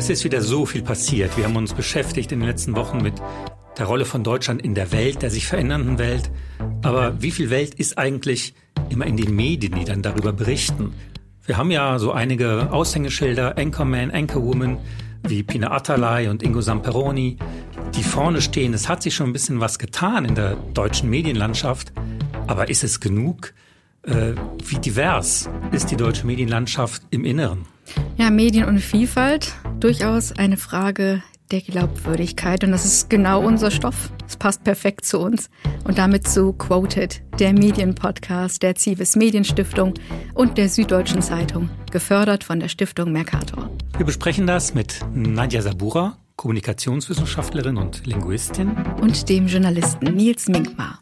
Es 0.00 0.08
ist 0.08 0.24
wieder 0.24 0.40
so 0.40 0.64
viel 0.64 0.80
passiert. 0.80 1.36
Wir 1.36 1.44
haben 1.44 1.56
uns 1.56 1.74
beschäftigt 1.74 2.32
in 2.32 2.40
den 2.40 2.48
letzten 2.48 2.74
Wochen 2.74 3.02
mit 3.02 3.12
der 3.76 3.84
Rolle 3.84 4.06
von 4.06 4.24
Deutschland 4.24 4.62
in 4.62 4.74
der 4.74 4.92
Welt, 4.92 5.20
der 5.20 5.28
sich 5.28 5.46
verändernden 5.46 5.98
Welt. 5.98 6.30
Aber 6.80 7.20
wie 7.20 7.30
viel 7.30 7.50
Welt 7.50 7.74
ist 7.74 7.98
eigentlich 7.98 8.54
immer 8.88 9.04
in 9.04 9.18
den 9.18 9.36
Medien, 9.36 9.74
die 9.74 9.84
dann 9.84 10.00
darüber 10.00 10.32
berichten? 10.32 10.94
Wir 11.44 11.58
haben 11.58 11.70
ja 11.70 11.98
so 11.98 12.12
einige 12.12 12.72
Aushängeschilder, 12.72 13.58
Anchorman, 13.58 14.10
Anchorwoman, 14.10 14.78
wie 15.28 15.42
Pina 15.42 15.70
Atalay 15.70 16.28
und 16.28 16.42
Ingo 16.42 16.62
Samperoni, 16.62 17.36
die 17.94 18.02
vorne 18.02 18.40
stehen. 18.40 18.72
Es 18.72 18.88
hat 18.88 19.02
sich 19.02 19.14
schon 19.14 19.26
ein 19.26 19.34
bisschen 19.34 19.60
was 19.60 19.78
getan 19.78 20.24
in 20.24 20.34
der 20.34 20.56
deutschen 20.72 21.10
Medienlandschaft. 21.10 21.92
Aber 22.46 22.70
ist 22.70 22.84
es 22.84 23.00
genug? 23.00 23.52
Äh, 24.10 24.34
wie 24.64 24.78
divers 24.78 25.48
ist 25.70 25.90
die 25.90 25.96
deutsche 25.96 26.26
Medienlandschaft 26.26 27.02
im 27.10 27.24
Inneren? 27.24 27.66
Ja, 28.16 28.30
Medien 28.30 28.66
und 28.66 28.80
Vielfalt, 28.80 29.52
durchaus 29.78 30.32
eine 30.32 30.56
Frage 30.56 31.22
der 31.50 31.60
Glaubwürdigkeit. 31.60 32.64
Und 32.64 32.72
das 32.72 32.84
ist 32.84 33.10
genau 33.10 33.40
unser 33.40 33.70
Stoff. 33.70 34.10
Es 34.26 34.36
passt 34.36 34.64
perfekt 34.64 35.04
zu 35.04 35.18
uns. 35.20 35.48
Und 35.84 35.98
damit 35.98 36.26
zu 36.26 36.52
Quoted, 36.52 37.22
der 37.38 37.52
Medienpodcast 37.52 38.62
der 38.62 38.74
Zivis 38.74 39.16
Medienstiftung 39.16 39.94
und 40.34 40.58
der 40.58 40.68
Süddeutschen 40.68 41.22
Zeitung, 41.22 41.70
gefördert 41.90 42.44
von 42.44 42.60
der 42.60 42.68
Stiftung 42.68 43.12
Mercator. 43.12 43.70
Wir 43.96 44.06
besprechen 44.06 44.46
das 44.46 44.74
mit 44.74 45.00
Nadja 45.12 45.62
Sabura, 45.62 46.16
Kommunikationswissenschaftlerin 46.36 47.76
und 47.76 48.06
Linguistin. 48.06 48.76
Und 49.00 49.28
dem 49.28 49.46
Journalisten 49.46 50.14
Nils 50.14 50.48
Minkmar. 50.48 50.98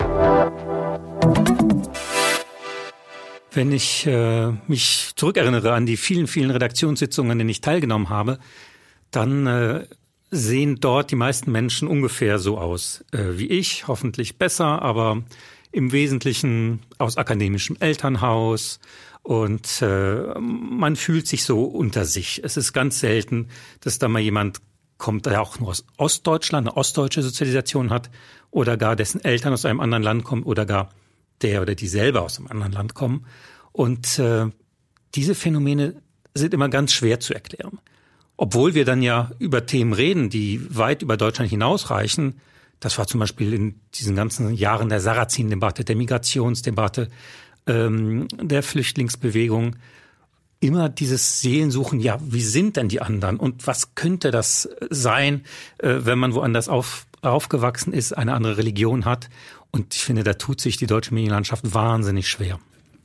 Wenn 3.52 3.72
ich 3.72 4.06
äh, 4.06 4.52
mich 4.66 5.12
zurückerinnere 5.16 5.72
an 5.72 5.86
die 5.86 5.96
vielen, 5.96 6.27
vielen 6.27 6.50
Redaktionssitzungen, 6.50 7.32
an 7.32 7.38
denen 7.38 7.50
ich 7.50 7.60
teilgenommen 7.60 8.10
habe, 8.10 8.38
dann 9.10 9.46
äh, 9.46 9.86
sehen 10.30 10.77
dort 10.80 11.10
die 11.10 11.16
meisten 11.16 11.50
Menschen 11.50 11.88
ungefähr 11.88 12.38
so 12.38 12.58
aus 12.58 13.05
äh, 13.12 13.38
wie 13.38 13.46
ich, 13.46 13.88
hoffentlich 13.88 14.36
besser, 14.36 14.82
aber 14.82 15.22
im 15.72 15.92
Wesentlichen 15.92 16.80
aus 16.98 17.16
akademischem 17.16 17.77
Elternhaus 17.80 18.80
und 19.22 19.83
äh, 19.83 20.38
man 20.38 20.96
fühlt 20.96 21.27
sich 21.27 21.44
so 21.44 21.64
unter 21.64 22.05
sich. 22.05 22.42
Es 22.44 22.56
ist 22.56 22.72
ganz 22.72 23.00
selten, 23.00 23.48
dass 23.80 23.98
da 23.98 24.08
mal 24.08 24.20
jemand 24.20 24.60
kommt, 24.96 25.27
der 25.27 25.40
auch 25.40 25.58
nur 25.58 25.70
aus 25.70 25.84
Ostdeutschland, 25.96 26.66
eine 26.66 26.77
ostdeutsche 26.77 27.22
Sozialisation 27.22 27.90
hat 27.90 28.10
oder 28.50 28.77
gar 28.77 28.96
dessen 28.96 29.22
Eltern 29.22 29.52
aus 29.52 29.64
einem 29.64 29.80
anderen 29.80 30.02
Land 30.02 30.24
kommen 30.24 30.42
oder 30.42 30.66
gar 30.66 30.90
der 31.42 31.62
oder 31.62 31.75
die 31.75 31.89
selber 31.89 32.22
aus 32.22 32.39
einem 32.39 32.48
anderen 32.48 32.72
Land 32.72 32.94
kommen. 32.94 33.27
Und 33.72 34.19
äh, 34.19 34.47
diese 35.14 35.34
Phänomene 35.34 36.03
sind 36.34 36.55
immer 36.55 36.69
ganz 36.69 36.92
schwer 36.92 37.20
zu 37.20 37.34
erklären. 37.34 37.78
Obwohl 38.36 38.75
wir 38.75 38.84
dann 38.84 39.03
ja 39.03 39.30
über 39.39 39.67
Themen 39.67 39.92
reden, 39.92 40.30
die 40.30 40.61
weit 40.70 41.03
über 41.03 41.17
Deutschland 41.17 41.50
hinausreichen. 41.50 42.41
Das 42.80 42.97
war 42.97 43.06
zum 43.08 43.19
Beispiel 43.20 43.53
in 43.53 43.80
diesen 43.95 44.14
ganzen 44.14 44.55
Jahren 44.55 44.89
der 44.89 45.00
Sarrazin-Debatte, 45.00 45.84
der 45.84 45.97
Migrationsdebatte, 45.97 47.08
ähm, 47.67 48.28
der 48.41 48.62
Flüchtlingsbewegung. 48.62 49.77
Immer 50.61 50.89
dieses 50.89 51.41
Seelensuchen, 51.41 52.00
ja, 52.00 52.19
wie 52.20 52.42
sind 52.42 52.77
denn 52.77 52.89
die 52.89 53.00
anderen 53.00 53.36
und 53.36 53.67
was 53.67 53.95
könnte 53.95 54.30
das 54.30 54.69
sein, 54.91 55.45
äh, 55.78 55.98
wenn 56.00 56.19
man 56.19 56.34
woanders 56.34 56.69
auf, 56.69 57.06
aufgewachsen 57.23 57.92
ist, 57.92 58.12
eine 58.17 58.34
andere 58.34 58.56
Religion 58.56 59.05
hat 59.05 59.28
und 59.70 59.94
ich 59.94 60.02
finde, 60.02 60.24
da 60.24 60.34
tut 60.34 60.61
sich 60.61 60.77
die 60.77 60.86
deutsche 60.86 61.14
Medienlandschaft 61.14 61.74
wahnsinnig 61.74 62.28
schwer. 62.28 62.58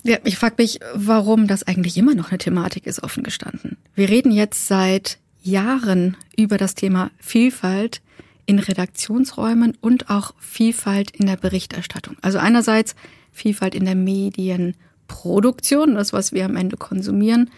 Ja, 0.04 0.18
ich 0.24 0.38
frage 0.38 0.56
mich, 0.58 0.80
warum 0.94 1.48
das 1.48 1.64
eigentlich 1.64 1.98
immer 1.98 2.14
noch 2.14 2.30
eine 2.30 2.38
Thematik 2.38 2.86
ist, 2.88 3.04
offen 3.04 3.24
gestanden. 3.24 3.78
Wir 3.96 4.10
reden 4.10 4.32
jetzt 4.32 4.68
seit 4.68 5.18
Jahren 5.42 6.18
über 6.38 6.58
das 6.58 6.76
Thema 6.76 7.12
Vielfalt 7.20 8.02
in 8.46 8.60
Redaktionsräumen 8.60 9.78
und 9.80 10.10
auch 10.10 10.34
Vielfalt 10.40 11.12
in 11.12 11.28
der 11.28 11.38
Berichterstattung. 11.38 12.18
Also 12.22 12.38
einerseits 12.38 12.96
Vielfalt 13.32 13.76
in 13.76 13.86
der 13.86 13.96
Medienproduktion, 13.96 15.96
das, 15.96 16.12
was 16.12 16.34
wir 16.34 16.44
am 16.46 16.58
Ende 16.58 16.78
konsumieren, 16.78 17.50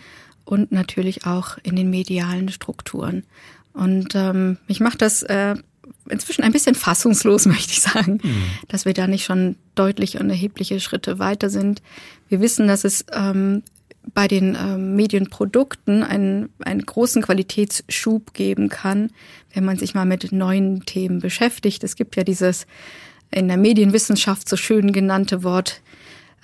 und 0.46 0.72
natürlich 0.72 1.26
auch 1.26 1.58
in 1.64 1.76
den 1.76 1.90
medialen 1.90 2.50
Strukturen. 2.50 3.24
Und 3.74 4.14
ähm, 4.14 4.58
mich 4.68 4.80
macht 4.80 5.02
das 5.02 5.24
äh, 5.24 5.56
inzwischen 6.10 6.44
ein 6.44 6.52
bisschen 6.52 6.76
fassungslos, 6.76 7.46
möchte 7.46 7.72
ich 7.72 7.82
sagen, 7.82 8.20
mhm. 8.24 8.44
dass 8.68 8.86
wir 8.86 8.94
da 8.94 9.08
nicht 9.08 9.26
schon 9.26 9.56
deutlich 9.76 10.20
und 10.20 10.30
erhebliche 10.30 10.80
Schritte 10.80 11.20
weiter 11.20 11.50
sind. 11.50 11.82
Wir 12.30 12.42
wissen, 12.42 12.68
dass 12.68 12.84
es 12.84 13.06
ähm, 13.14 13.64
bei 14.14 14.28
den 14.28 14.56
ähm, 14.60 14.96
Medienprodukten 14.96 16.04
einen, 16.04 16.50
einen 16.64 16.86
großen 16.86 17.22
Qualitätsschub 17.22 18.34
geben 18.34 18.70
kann, 18.70 19.10
wenn 19.54 19.66
man 19.66 19.78
sich 19.78 19.96
mal 19.96 20.06
mit 20.06 20.32
neuen 20.32 20.86
Themen 20.86 21.20
beschäftigt. 21.20 21.84
Es 21.84 21.96
gibt 21.96 22.16
ja 22.16 22.24
dieses 22.24 22.68
in 23.32 23.48
der 23.48 23.58
Medienwissenschaft 23.58 24.48
so 24.48 24.58
schön 24.58 24.92
genannte 24.92 25.44
Wort 25.44 25.82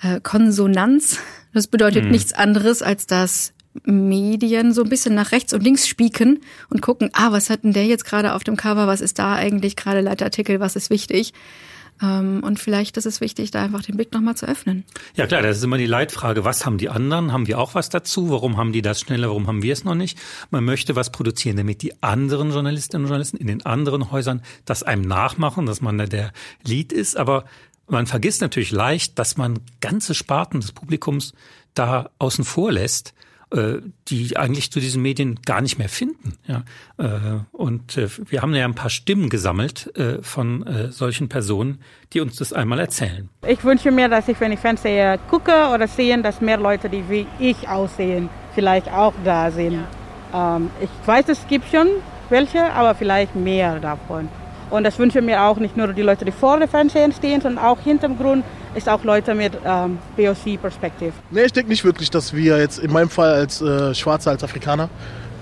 äh, 0.02 0.20
Konsonanz. 0.20 1.18
Das 1.54 1.66
bedeutet 1.66 2.06
mhm. 2.06 2.10
nichts 2.10 2.32
anderes, 2.32 2.82
als 2.82 3.06
dass 3.06 3.52
Medien 3.84 4.72
so 4.72 4.82
ein 4.82 4.88
bisschen 4.88 5.14
nach 5.14 5.32
rechts 5.32 5.52
und 5.52 5.62
links 5.62 5.88
spieken 5.88 6.40
und 6.68 6.82
gucken, 6.82 7.10
ah, 7.12 7.32
was 7.32 7.50
hat 7.50 7.64
denn 7.64 7.72
der 7.72 7.86
jetzt 7.86 8.04
gerade 8.04 8.34
auf 8.34 8.44
dem 8.44 8.56
Cover, 8.56 8.86
was 8.86 9.00
ist 9.00 9.18
da 9.18 9.34
eigentlich 9.34 9.76
gerade 9.76 10.00
Leitartikel, 10.00 10.60
was 10.60 10.76
ist 10.76 10.90
wichtig? 10.90 11.32
Ähm, 12.02 12.42
und 12.44 12.58
vielleicht 12.58 12.96
ist 12.96 13.06
es 13.06 13.20
wichtig, 13.20 13.50
da 13.50 13.62
einfach 13.62 13.82
den 13.82 13.96
Blick 13.96 14.12
nochmal 14.12 14.36
zu 14.36 14.46
öffnen. 14.46 14.84
Ja 15.14 15.26
klar, 15.26 15.42
das 15.42 15.58
ist 15.58 15.64
immer 15.64 15.78
die 15.78 15.86
Leitfrage. 15.86 16.44
Was 16.44 16.66
haben 16.66 16.78
die 16.78 16.88
anderen? 16.88 17.32
Haben 17.32 17.46
wir 17.46 17.58
auch 17.58 17.74
was 17.74 17.88
dazu? 17.88 18.30
Warum 18.30 18.56
haben 18.56 18.72
die 18.72 18.82
das 18.82 19.00
schneller? 19.00 19.28
Warum 19.28 19.46
haben 19.46 19.62
wir 19.62 19.72
es 19.72 19.84
noch 19.84 19.94
nicht? 19.94 20.18
Man 20.50 20.64
möchte 20.64 20.96
was 20.96 21.10
produzieren, 21.12 21.56
damit 21.56 21.82
die 21.82 22.02
anderen 22.02 22.50
Journalistinnen 22.50 23.04
und 23.04 23.08
Journalisten 23.08 23.36
in 23.36 23.46
den 23.46 23.64
anderen 23.64 24.10
Häusern 24.10 24.42
das 24.64 24.82
einem 24.82 25.02
nachmachen, 25.02 25.66
dass 25.66 25.80
man 25.80 25.98
da 25.98 26.06
der 26.06 26.32
Lead 26.64 26.92
ist. 26.92 27.16
Aber 27.16 27.44
man 27.86 28.06
vergisst 28.06 28.40
natürlich 28.40 28.72
leicht, 28.72 29.18
dass 29.18 29.36
man 29.36 29.60
ganze 29.80 30.14
Sparten 30.14 30.60
des 30.60 30.72
Publikums 30.72 31.34
da 31.74 32.10
außen 32.18 32.44
vor 32.44 32.72
lässt 32.72 33.14
die 34.08 34.36
eigentlich 34.36 34.72
zu 34.72 34.80
diesen 34.80 35.02
Medien 35.02 35.40
gar 35.44 35.60
nicht 35.60 35.78
mehr 35.78 35.88
finden. 35.88 36.34
Ja, 36.46 36.64
äh, 36.98 37.40
und 37.52 37.98
äh, 37.98 38.08
wir 38.28 38.42
haben 38.42 38.54
ja 38.54 38.64
ein 38.64 38.74
paar 38.74 38.90
Stimmen 38.90 39.28
gesammelt 39.28 39.92
von 40.22 40.64
solchen 40.90 41.28
Personen, 41.28 41.80
die 42.12 42.20
uns 42.20 42.36
das 42.36 42.52
einmal 42.52 42.78
erzählen. 42.78 43.28
Ich 43.46 43.64
wünsche 43.64 43.90
mir, 43.90 44.08
dass 44.08 44.28
ich, 44.28 44.40
wenn 44.40 44.52
ich 44.52 44.60
Fernseher 44.60 45.18
gucke 45.18 45.52
oder 45.72 45.86
sehe, 45.88 46.20
dass 46.22 46.40
mehr 46.40 46.58
Leute, 46.58 46.88
die 46.88 47.04
wie 47.08 47.26
ich 47.38 47.68
aussehen, 47.68 48.28
vielleicht 48.54 48.88
auch 48.88 49.14
da 49.24 49.50
sind. 49.50 49.84
Ähm, 50.34 50.70
ich 50.80 50.90
weiß, 51.06 51.28
es 51.28 51.46
gibt 51.46 51.70
schon 51.70 51.88
welche, 52.28 52.72
aber 52.72 52.94
vielleicht 52.94 53.34
mehr 53.36 53.78
davon. 53.78 54.28
Und 54.70 54.84
das 54.84 54.98
wünsche 54.98 55.20
mir 55.20 55.42
auch 55.42 55.58
nicht 55.58 55.76
nur 55.76 55.88
die 55.88 56.02
Leute, 56.02 56.24
die 56.24 56.32
vor 56.32 56.58
dem 56.58 56.68
Fernsehen 56.68 57.12
stehen, 57.12 57.40
sondern 57.40 57.64
auch 57.64 57.80
hinterm 57.80 58.16
Grund 58.16 58.44
ist 58.74 58.88
auch 58.88 59.04
Leute 59.04 59.34
mit 59.34 59.52
ähm, 59.64 59.98
BOC-Perspektive. 60.16 61.12
Nee, 61.30 61.44
ich 61.44 61.52
denke 61.52 61.70
nicht 61.70 61.84
wirklich, 61.84 62.10
dass 62.10 62.32
wir 62.32 62.58
jetzt 62.58 62.78
in 62.78 62.92
meinem 62.92 63.10
Fall 63.10 63.32
als 63.34 63.60
äh, 63.60 63.94
Schwarzer, 63.94 64.30
als 64.30 64.42
Afrikaner, 64.42 64.88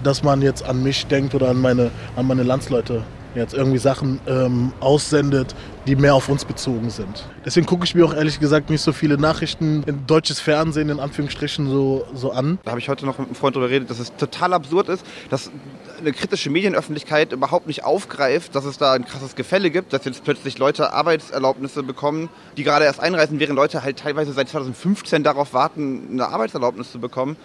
dass 0.02 0.22
man 0.22 0.42
jetzt 0.42 0.64
an 0.64 0.82
mich 0.82 1.06
denkt 1.06 1.34
oder 1.34 1.48
an 1.48 1.60
meine, 1.60 1.90
an 2.16 2.26
meine 2.26 2.42
Landsleute 2.42 3.02
jetzt 3.34 3.54
irgendwie 3.54 3.78
Sachen 3.78 4.20
ähm, 4.26 4.72
aussendet, 4.80 5.54
die 5.86 5.96
mehr 5.96 6.14
auf 6.14 6.28
uns 6.28 6.44
bezogen 6.44 6.91
sind. 6.91 7.26
Deswegen 7.44 7.66
gucke 7.66 7.84
ich 7.84 7.94
mir 7.94 8.04
auch 8.04 8.14
ehrlich 8.14 8.41
gesagt 8.41 8.70
nicht 8.70 8.82
so 8.82 8.92
viele 8.92 9.18
Nachrichten 9.18 9.82
in 9.84 10.06
deutsches 10.06 10.41
Fernsehen 10.41 10.88
in 10.88 11.00
Anführungsstrichen 11.00 11.69
so, 11.69 12.06
so 12.14 12.32
an. 12.32 12.58
Da 12.64 12.72
habe 12.72 12.80
ich 12.80 12.88
heute 12.88 13.06
noch 13.06 13.19
mit 13.19 13.28
einem 13.28 13.36
Freund 13.36 13.56
darüber 13.56 13.69
geredet, 13.69 13.90
dass 13.90 13.98
es 13.98 14.14
total 14.16 14.52
absurd 14.52 14.88
ist, 14.88 15.04
dass 15.30 15.50
eine 15.98 16.12
kritische 16.12 16.50
Medienöffentlichkeit 16.50 17.32
überhaupt 17.32 17.66
nicht 17.66 17.84
aufgreift, 17.84 18.54
dass 18.54 18.64
es 18.64 18.78
da 18.78 18.92
ein 18.92 19.04
krasses 19.04 19.36
Gefälle 19.36 19.70
gibt, 19.70 19.92
dass 19.92 20.04
jetzt 20.04 20.24
plötzlich 20.24 20.58
Leute 20.58 20.92
Arbeitserlaubnisse 20.92 21.82
bekommen, 21.82 22.28
die 22.56 22.64
gerade 22.64 22.84
erst 22.84 23.00
einreisen, 23.00 23.38
während 23.40 23.56
Leute 23.56 23.82
halt 23.82 23.98
teilweise 23.98 24.32
seit 24.32 24.48
2015 24.48 25.22
darauf 25.22 25.54
warten, 25.54 26.08
eine 26.12 26.28
Arbeitserlaubnis 26.28 26.93
zu 26.93 26.99
bekommen. 26.99 27.37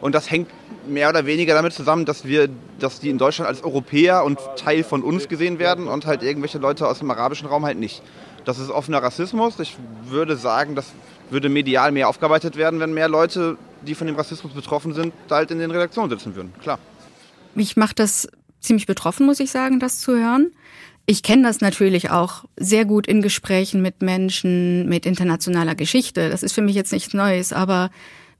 Und 0.00 0.14
das 0.14 0.30
hängt 0.30 0.48
mehr 0.86 1.08
oder 1.08 1.26
weniger 1.26 1.54
damit 1.54 1.72
zusammen, 1.72 2.04
dass 2.04 2.24
wir, 2.24 2.48
dass 2.78 3.00
die 3.00 3.10
in 3.10 3.18
Deutschland 3.18 3.48
als 3.48 3.62
Europäer 3.62 4.24
und 4.24 4.38
Teil 4.56 4.84
von 4.84 5.02
uns 5.02 5.28
gesehen 5.28 5.58
werden 5.58 5.88
und 5.88 6.06
halt 6.06 6.22
irgendwelche 6.22 6.58
Leute 6.58 6.86
aus 6.86 6.98
dem 6.98 7.10
arabischen 7.10 7.48
Raum 7.48 7.64
halt 7.64 7.78
nicht. 7.78 8.02
Das 8.44 8.58
ist 8.58 8.70
offener 8.70 9.02
Rassismus. 9.02 9.58
Ich 9.60 9.76
würde 10.04 10.36
sagen, 10.36 10.74
das 10.74 10.92
würde 11.30 11.48
medial 11.48 11.92
mehr 11.92 12.08
aufgearbeitet 12.08 12.56
werden, 12.56 12.80
wenn 12.80 12.92
mehr 12.92 13.08
Leute, 13.08 13.56
die 13.82 13.94
von 13.94 14.06
dem 14.06 14.16
Rassismus 14.16 14.52
betroffen 14.52 14.92
sind, 14.92 15.14
da 15.28 15.36
halt 15.36 15.50
in 15.50 15.58
den 15.58 15.70
Redaktionen 15.70 16.10
sitzen 16.10 16.36
würden. 16.36 16.52
Klar. 16.60 16.78
Mich 17.54 17.76
macht 17.76 17.98
das 17.98 18.28
ziemlich 18.60 18.86
betroffen, 18.86 19.26
muss 19.26 19.40
ich 19.40 19.50
sagen, 19.50 19.80
das 19.80 20.00
zu 20.00 20.12
hören. 20.16 20.50
Ich 21.06 21.22
kenne 21.22 21.42
das 21.42 21.60
natürlich 21.60 22.10
auch 22.10 22.44
sehr 22.56 22.86
gut 22.86 23.06
in 23.06 23.20
Gesprächen 23.20 23.82
mit 23.82 24.00
Menschen 24.00 24.88
mit 24.88 25.04
internationaler 25.04 25.74
Geschichte. 25.74 26.30
Das 26.30 26.42
ist 26.42 26.52
für 26.52 26.62
mich 26.62 26.74
jetzt 26.74 26.92
nichts 26.92 27.12
Neues, 27.12 27.52
aber 27.52 27.90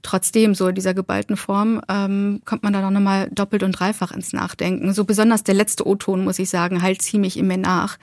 trotzdem 0.05 0.55
so 0.55 0.67
in 0.67 0.75
dieser 0.75 0.93
geballten 0.93 1.35
Form 1.35 1.81
ähm, 1.89 2.41
kommt 2.45 2.63
man 2.63 2.73
da 2.73 2.89
noch 2.89 2.99
mal 2.99 3.29
doppelt 3.31 3.63
und 3.63 3.71
dreifach 3.73 4.11
ins 4.11 4.33
Nachdenken. 4.33 4.93
So 4.93 5.03
besonders 5.03 5.43
der 5.43 5.55
letzte 5.55 5.87
O-Ton, 5.87 6.23
muss 6.23 6.39
ich 6.39 6.49
sagen, 6.49 6.81
halt 6.81 7.01
ziemlich 7.01 7.37
in 7.37 7.47
mir 7.47 7.57
nach. 7.57 7.97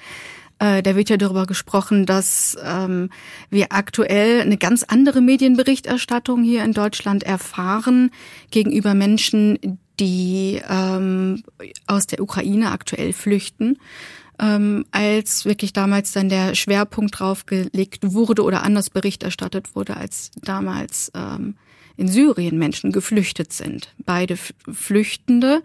Äh, 0.58 0.82
da 0.82 0.96
wird 0.96 1.10
ja 1.10 1.16
darüber 1.16 1.46
gesprochen, 1.46 2.04
dass 2.04 2.56
ähm, 2.64 3.10
wir 3.50 3.72
aktuell 3.72 4.40
eine 4.40 4.56
ganz 4.56 4.82
andere 4.82 5.20
Medienberichterstattung 5.20 6.42
hier 6.42 6.64
in 6.64 6.72
Deutschland 6.72 7.22
erfahren 7.22 8.10
gegenüber 8.50 8.94
Menschen, 8.94 9.78
die 10.00 10.60
ähm, 10.68 11.42
aus 11.86 12.06
der 12.06 12.20
Ukraine 12.20 12.70
aktuell 12.72 13.12
flüchten, 13.12 13.78
ähm, 14.40 14.84
als 14.90 15.44
wirklich 15.44 15.72
damals 15.72 16.12
dann 16.12 16.28
der 16.28 16.54
Schwerpunkt 16.54 17.18
drauf 17.18 17.46
gelegt 17.46 18.12
wurde 18.12 18.42
oder 18.42 18.62
anders 18.62 18.90
Bericht 18.90 19.22
erstattet 19.22 19.76
wurde, 19.76 19.96
als 19.96 20.30
damals 20.42 21.12
ähm, 21.14 21.54
in 21.96 22.08
Syrien 22.08 22.58
Menschen 22.58 22.92
geflüchtet 22.92 23.52
sind. 23.52 23.92
Beide 23.98 24.36
Flüchtende 24.36 25.62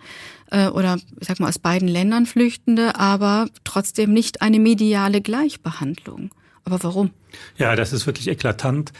äh, 0.51 0.67
oder 0.67 0.97
ich 1.19 1.27
sag 1.27 1.39
mal 1.39 1.49
aus 1.49 1.59
beiden 1.59 1.87
Ländern 1.87 2.25
Flüchtende, 2.25 2.99
aber 2.99 3.47
trotzdem 3.63 4.13
nicht 4.13 4.41
eine 4.41 4.59
mediale 4.59 5.21
Gleichbehandlung. 5.21 6.31
Aber 6.63 6.83
warum? 6.83 7.11
Ja, 7.57 7.75
das 7.75 7.93
ist 7.93 8.05
wirklich 8.07 8.27
eklatant. 8.27 8.91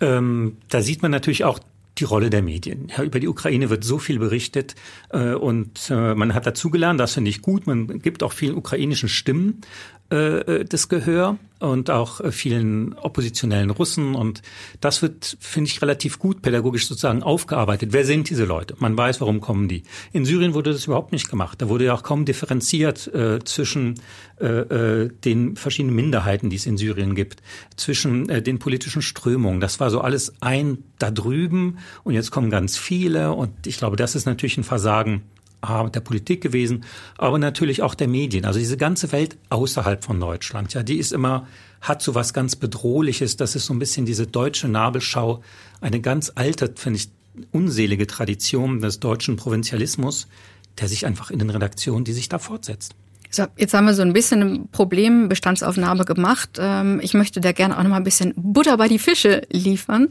Ähm, 0.00 0.56
da 0.68 0.80
sieht 0.80 1.02
man 1.02 1.10
natürlich 1.10 1.44
auch 1.44 1.58
die 1.98 2.04
Rolle 2.04 2.30
der 2.30 2.42
Medien. 2.42 2.90
Ja, 2.96 3.02
über 3.02 3.20
die 3.20 3.28
Ukraine 3.28 3.68
wird 3.68 3.84
so 3.84 3.98
viel 3.98 4.18
berichtet 4.18 4.74
äh, 5.10 5.34
und 5.34 5.90
äh, 5.90 6.14
man 6.14 6.34
hat 6.34 6.46
dazugelernt, 6.46 6.98
das 6.98 7.14
finde 7.14 7.30
ich 7.30 7.42
gut. 7.42 7.66
Man 7.66 8.00
gibt 8.00 8.22
auch 8.22 8.32
vielen 8.32 8.54
ukrainischen 8.54 9.08
Stimmen 9.08 9.60
äh, 10.10 10.64
das 10.64 10.88
Gehör 10.88 11.38
und 11.60 11.90
auch 11.90 12.20
äh, 12.20 12.32
vielen 12.32 12.94
oppositionellen 12.94 13.70
Russen. 13.70 14.14
Und 14.14 14.42
das 14.80 15.02
wird, 15.02 15.36
finde 15.40 15.68
ich, 15.68 15.80
relativ 15.82 16.18
gut 16.18 16.42
pädagogisch 16.42 16.88
sozusagen 16.88 17.22
aufgearbeitet. 17.22 17.92
Wer 17.92 18.04
sind 18.04 18.30
diese 18.30 18.44
Leute? 18.44 18.74
Man 18.78 18.96
weiß, 18.96 19.20
warum 19.20 19.40
kommen 19.40 19.68
die. 19.68 19.82
In 20.12 20.24
Syrien 20.24 20.54
wurde 20.54 20.72
das 20.72 20.86
überhaupt 20.86 21.12
nicht 21.12 21.30
gemacht. 21.30 21.60
Da 21.62 21.68
wurde 21.68 21.84
ja 21.84 21.94
auch 21.94 22.02
kaum 22.02 22.24
differenziert 22.24 23.06
äh, 23.14 23.38
zwischen 23.44 24.00
äh, 24.40 24.46
äh, 24.46 25.10
den 25.24 25.56
verschiedenen 25.56 25.94
Minderheiten, 25.94 26.50
die 26.50 26.56
es 26.56 26.66
in 26.66 26.76
Syrien 26.76 27.14
gibt, 27.14 27.42
zwischen 27.76 28.28
äh, 28.28 28.42
den 28.42 28.58
politischen 28.58 29.02
Strömungen. 29.02 29.60
Das 29.60 29.80
war 29.80 29.90
so 29.90 30.00
alles 30.00 30.34
ein 30.40 30.78
da 30.98 31.10
drüben 31.10 31.78
und 32.04 32.14
jetzt 32.14 32.30
kommen 32.30 32.50
ganz 32.50 32.76
viele. 32.76 33.32
Und 33.32 33.66
ich 33.66 33.78
glaube, 33.78 33.96
das 33.96 34.14
ist 34.14 34.26
natürlich 34.26 34.58
ein 34.58 34.64
Versagen 34.64 35.22
der 35.62 36.00
Politik 36.00 36.40
gewesen, 36.40 36.84
aber 37.18 37.38
natürlich 37.38 37.82
auch 37.82 37.94
der 37.94 38.08
Medien. 38.08 38.44
Also 38.44 38.58
diese 38.58 38.76
ganze 38.76 39.12
Welt 39.12 39.36
außerhalb 39.50 40.04
von 40.04 40.18
Deutschland, 40.18 40.74
ja, 40.74 40.82
die 40.82 40.96
ist 40.96 41.12
immer, 41.12 41.46
hat 41.80 42.02
so 42.02 42.14
was 42.14 42.32
ganz 42.32 42.56
Bedrohliches. 42.56 43.36
Das 43.36 43.56
ist 43.56 43.66
so 43.66 43.74
ein 43.74 43.78
bisschen 43.78 44.06
diese 44.06 44.26
deutsche 44.26 44.68
Nabelschau, 44.68 45.42
eine 45.80 46.00
ganz 46.00 46.32
alte, 46.34 46.72
finde 46.76 46.98
ich, 46.98 47.10
unselige 47.52 48.06
Tradition 48.06 48.80
des 48.80 49.00
deutschen 49.00 49.36
Provinzialismus, 49.36 50.26
der 50.78 50.88
sich 50.88 51.06
einfach 51.06 51.30
in 51.30 51.38
den 51.38 51.50
Redaktionen, 51.50 52.04
die 52.04 52.12
sich 52.12 52.28
da 52.28 52.38
fortsetzt. 52.38 52.94
So, 53.30 53.44
jetzt 53.56 53.74
haben 53.74 53.86
wir 53.86 53.94
so 53.94 54.02
ein 54.02 54.12
bisschen 54.12 54.42
eine 54.42 54.58
Problembestandsaufnahme 54.72 56.04
gemacht. 56.04 56.58
Ähm, 56.58 56.98
ich 57.00 57.14
möchte 57.14 57.40
da 57.40 57.52
gerne 57.52 57.78
auch 57.78 57.82
noch 57.82 57.90
mal 57.90 57.96
ein 57.96 58.04
bisschen 58.04 58.34
Butter 58.36 58.76
bei 58.76 58.88
die 58.88 58.98
Fische 58.98 59.42
liefern. 59.50 60.08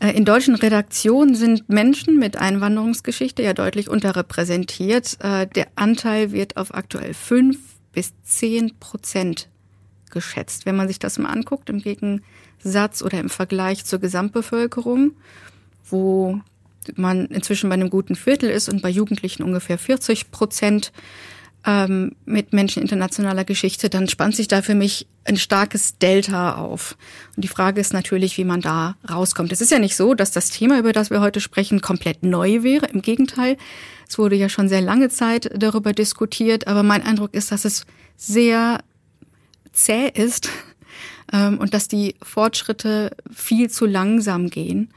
Äh, 0.00 0.10
in 0.12 0.24
deutschen 0.24 0.54
Redaktionen 0.54 1.34
sind 1.34 1.68
Menschen 1.68 2.18
mit 2.18 2.36
Einwanderungsgeschichte 2.36 3.42
ja 3.42 3.52
deutlich 3.52 3.88
unterrepräsentiert. 3.88 5.18
Äh, 5.20 5.46
der 5.46 5.68
Anteil 5.76 6.32
wird 6.32 6.56
auf 6.56 6.74
aktuell 6.74 7.14
fünf 7.14 7.58
bis 7.92 8.12
zehn 8.24 8.78
Prozent 8.78 9.48
geschätzt. 10.10 10.66
Wenn 10.66 10.76
man 10.76 10.88
sich 10.88 10.98
das 10.98 11.18
mal 11.18 11.30
anguckt, 11.30 11.70
im 11.70 11.80
Gegensatz 11.80 13.02
oder 13.02 13.18
im 13.18 13.30
Vergleich 13.30 13.84
zur 13.84 13.98
Gesamtbevölkerung, 13.98 15.12
wo 15.84 16.40
man 16.94 17.26
inzwischen 17.26 17.68
bei 17.68 17.74
einem 17.74 17.90
guten 17.90 18.14
Viertel 18.14 18.50
ist 18.50 18.68
und 18.68 18.82
bei 18.82 18.88
Jugendlichen 18.88 19.42
ungefähr 19.42 19.78
40 19.78 20.30
Prozent, 20.30 20.92
ähm, 21.66 22.12
mit 22.24 22.52
Menschen 22.52 22.80
internationaler 22.80 23.44
Geschichte, 23.44 23.90
dann 23.90 24.08
spannt 24.08 24.36
sich 24.36 24.46
da 24.46 24.62
für 24.62 24.76
mich 24.76 25.08
ein 25.24 25.36
starkes 25.36 25.98
Delta 25.98 26.54
auf. 26.54 26.96
Und 27.34 27.42
die 27.42 27.48
Frage 27.48 27.80
ist 27.80 27.92
natürlich, 27.92 28.38
wie 28.38 28.44
man 28.44 28.60
da 28.60 28.96
rauskommt. 29.10 29.50
Es 29.50 29.60
ist 29.60 29.72
ja 29.72 29.80
nicht 29.80 29.96
so, 29.96 30.14
dass 30.14 30.30
das 30.30 30.50
Thema, 30.50 30.78
über 30.78 30.92
das 30.92 31.10
wir 31.10 31.20
heute 31.20 31.40
sprechen, 31.40 31.80
komplett 31.80 32.22
neu 32.22 32.62
wäre. 32.62 32.86
Im 32.86 33.02
Gegenteil, 33.02 33.56
es 34.08 34.16
wurde 34.16 34.36
ja 34.36 34.48
schon 34.48 34.68
sehr 34.68 34.80
lange 34.80 35.08
Zeit 35.08 35.50
darüber 35.54 35.92
diskutiert, 35.92 36.68
aber 36.68 36.84
mein 36.84 37.02
Eindruck 37.02 37.34
ist, 37.34 37.50
dass 37.50 37.64
es 37.64 37.84
sehr 38.16 38.78
zäh 39.72 40.08
ist 40.08 40.48
ähm, 41.32 41.58
und 41.58 41.74
dass 41.74 41.88
die 41.88 42.14
Fortschritte 42.22 43.10
viel 43.34 43.68
zu 43.70 43.86
langsam 43.86 44.50
gehen 44.50 44.92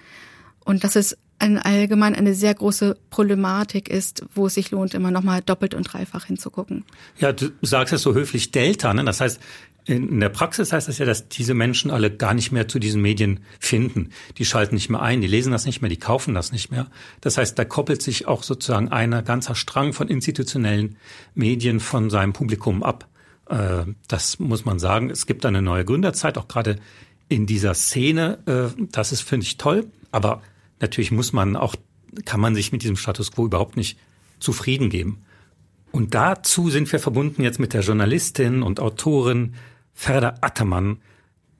und 0.63 0.83
dass 0.83 0.95
es 0.95 1.17
ein 1.39 1.57
allgemein 1.57 2.15
eine 2.15 2.33
sehr 2.33 2.53
große 2.53 2.97
Problematik 3.09 3.89
ist, 3.89 4.23
wo 4.35 4.47
es 4.47 4.55
sich 4.55 4.71
lohnt, 4.71 4.93
immer 4.93 5.09
nochmal 5.11 5.41
doppelt 5.41 5.73
und 5.73 5.83
dreifach 5.83 6.25
hinzugucken. 6.25 6.83
Ja, 7.17 7.31
du 7.31 7.49
sagst 7.61 7.93
es 7.93 8.01
so 8.01 8.13
höflich 8.13 8.51
Delta, 8.51 8.93
ne? 8.93 9.03
Das 9.05 9.21
heißt, 9.21 9.39
in 9.85 10.19
der 10.19 10.29
Praxis 10.29 10.71
heißt 10.71 10.87
das 10.87 10.99
ja, 10.99 11.05
dass 11.05 11.29
diese 11.29 11.53
Menschen 11.55 11.89
alle 11.89 12.11
gar 12.11 12.33
nicht 12.33 12.51
mehr 12.51 12.67
zu 12.67 12.77
diesen 12.77 13.01
Medien 13.01 13.39
finden. 13.59 14.09
Die 14.37 14.45
schalten 14.45 14.75
nicht 14.75 14.89
mehr 14.89 15.01
ein, 15.01 15.21
die 15.21 15.27
lesen 15.27 15.51
das 15.51 15.65
nicht 15.65 15.81
mehr, 15.81 15.89
die 15.89 15.97
kaufen 15.97 16.35
das 16.35 16.51
nicht 16.51 16.69
mehr. 16.69 16.87
Das 17.21 17.37
heißt, 17.37 17.57
da 17.57 17.65
koppelt 17.65 18.01
sich 18.01 18.27
auch 18.27 18.43
sozusagen 18.43 18.89
einer 18.89 19.23
ganzer 19.23 19.55
Strang 19.55 19.93
von 19.93 20.07
institutionellen 20.07 20.97
Medien 21.33 21.79
von 21.79 22.09
seinem 22.11 22.33
Publikum 22.33 22.83
ab. 22.83 23.07
Äh, 23.49 23.85
das 24.07 24.37
muss 24.37 24.63
man 24.63 24.77
sagen. 24.77 25.09
Es 25.09 25.25
gibt 25.25 25.45
eine 25.45 25.61
neue 25.61 25.85
Gründerzeit, 25.85 26.37
auch 26.37 26.47
gerade 26.47 26.75
in 27.27 27.47
dieser 27.47 27.73
Szene. 27.73 28.37
Äh, 28.45 28.81
das 28.91 29.11
ist, 29.11 29.21
finde 29.21 29.45
ich, 29.45 29.57
toll. 29.57 29.87
Aber 30.11 30.41
natürlich 30.79 31.11
muss 31.11 31.33
man 31.33 31.55
auch, 31.55 31.75
kann 32.25 32.39
man 32.39 32.55
sich 32.55 32.71
mit 32.71 32.83
diesem 32.83 32.97
Status 32.97 33.31
quo 33.31 33.45
überhaupt 33.45 33.77
nicht 33.77 33.97
zufrieden 34.39 34.89
geben. 34.89 35.23
Und 35.91 36.13
dazu 36.13 36.69
sind 36.69 36.91
wir 36.91 36.99
verbunden 36.99 37.41
jetzt 37.41 37.59
mit 37.59 37.73
der 37.73 37.81
Journalistin 37.81 38.61
und 38.61 38.79
Autorin 38.79 39.55
Ferda 39.93 40.35
Attermann, 40.41 40.97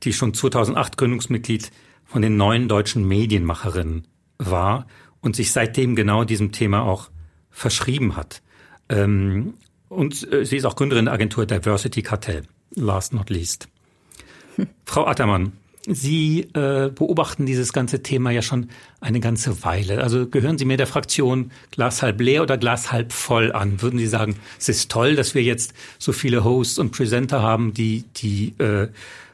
die 0.04 0.14
schon 0.14 0.34
2008 0.34 0.98
Gründungsmitglied 0.98 1.72
von 2.06 2.22
den 2.22 2.38
neuen 2.38 2.68
deutschen 2.68 3.08
Medienmacherinnen 3.08 4.08
war 4.38 4.88
und 5.22 5.36
sich 5.36 5.52
seitdem 5.52 5.96
genau 5.96 6.24
diesem 6.24 6.52
Thema 6.52 6.84
auch 6.84 7.10
verschrieben 7.50 8.16
hat. 8.16 8.42
Ähm, 8.88 9.56
und 9.90 10.32
äh, 10.32 10.46
sie 10.46 10.58
ist 10.58 10.66
auch 10.66 10.76
Gründerin 10.76 11.06
der 11.06 11.14
Agentur 11.14 11.46
Diversity 11.46 12.02
Cartel, 12.02 12.44
last 12.76 13.14
not 13.14 13.30
least. 13.30 13.68
Frau 14.86 15.06
Attermann, 15.06 15.54
Sie 15.94 16.42
äh, 16.54 16.90
beobachten 16.90 17.46
dieses 17.46 17.74
ganze 17.74 18.04
Thema 18.04 18.32
ja 18.32 18.42
schon 18.42 18.70
eine 19.02 19.20
ganze 19.20 19.64
Weile. 19.64 20.04
Also 20.04 20.28
gehören 20.28 20.58
Sie 20.58 20.66
mir 20.66 20.78
der 20.78 20.88
Fraktion 20.88 21.52
Glas 21.72 22.02
halb 22.02 22.22
leer 22.22 22.44
oder 22.44 22.58
Glas 22.58 22.92
halb 22.92 23.12
voll 23.12 23.52
an? 23.52 23.82
Würden 23.82 24.00
Sie 24.00 24.08
sagen, 24.08 24.36
es 24.60 24.70
ist 24.70 24.92
toll, 24.92 25.16
dass 25.16 25.36
wir 25.36 25.44
jetzt 25.44 25.74
so 25.98 26.12
viele 26.12 26.44
Hosts 26.44 26.80
und 26.80 26.92
Presenter 26.92 27.42
haben, 27.42 27.74
die, 27.74 28.04
die 28.18 28.54
äh, 28.60 28.88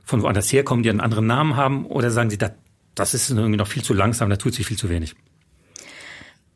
von 0.04 0.22
woanders 0.22 0.52
herkommen, 0.54 0.84
die 0.84 0.90
einen 0.90 1.02
anderen 1.02 1.28
Namen 1.28 1.56
haben? 1.56 1.86
Oder 1.88 2.12
sagen 2.12 2.30
Sie, 2.30 2.38
das, 2.38 2.52
das 2.96 3.14
ist 3.14 3.30
irgendwie 3.30 3.58
noch 3.58 3.68
viel 3.68 3.84
zu 3.84 3.94
langsam, 3.94 4.30
da 4.30 4.38
tut 4.38 4.54
sich 4.54 4.66
viel 4.66 4.78
zu 4.78 4.90
wenig? 4.90 5.16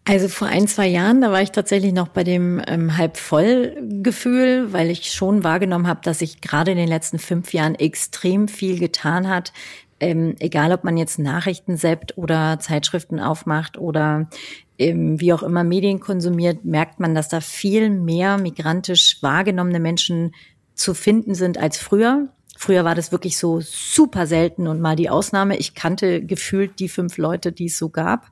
Also 0.05 0.27
vor 0.27 0.47
ein, 0.47 0.67
zwei 0.67 0.87
Jahren, 0.87 1.21
da 1.21 1.31
war 1.31 1.43
ich 1.43 1.51
tatsächlich 1.51 1.93
noch 1.93 2.07
bei 2.07 2.23
dem 2.23 2.59
ähm, 2.65 2.97
halb 2.97 3.15
voll 3.17 3.77
Gefühl, 4.01 4.73
weil 4.73 4.89
ich 4.89 5.11
schon 5.11 5.43
wahrgenommen 5.43 5.85
habe, 5.85 5.99
dass 6.03 6.19
sich 6.19 6.41
gerade 6.41 6.71
in 6.71 6.77
den 6.77 6.87
letzten 6.87 7.19
fünf 7.19 7.53
Jahren 7.53 7.75
extrem 7.75 8.47
viel 8.47 8.79
getan 8.79 9.27
hat, 9.27 9.53
ähm, 9.99 10.35
egal 10.39 10.71
ob 10.71 10.83
man 10.83 10.97
jetzt 10.97 11.19
Nachrichten 11.19 11.77
seppt 11.77 12.17
oder 12.17 12.59
Zeitschriften 12.59 13.19
aufmacht 13.19 13.77
oder 13.77 14.29
ähm, 14.77 15.19
wie 15.19 15.33
auch 15.33 15.43
immer 15.43 15.63
Medien 15.63 15.99
konsumiert, 15.99 16.65
merkt 16.65 16.99
man, 16.99 17.13
dass 17.13 17.29
da 17.29 17.41
viel 17.41 17.89
mehr 17.89 18.37
migrantisch 18.37 19.21
wahrgenommene 19.21 19.79
Menschen 19.79 20.33
zu 20.73 20.93
finden 20.93 21.35
sind 21.35 21.57
als 21.57 21.77
früher. 21.77 22.29
Früher 22.57 22.85
war 22.85 22.95
das 22.95 23.11
wirklich 23.11 23.37
so 23.37 23.61
super 23.61 24.27
selten 24.27 24.67
und 24.67 24.81
mal 24.81 24.95
die 24.95 25.09
Ausnahme. 25.09 25.57
Ich 25.57 25.75
kannte 25.75 26.25
gefühlt 26.25 26.79
die 26.79 26.89
fünf 26.89 27.17
Leute, 27.17 27.51
die 27.51 27.65
es 27.65 27.77
so 27.77 27.89
gab. 27.89 28.31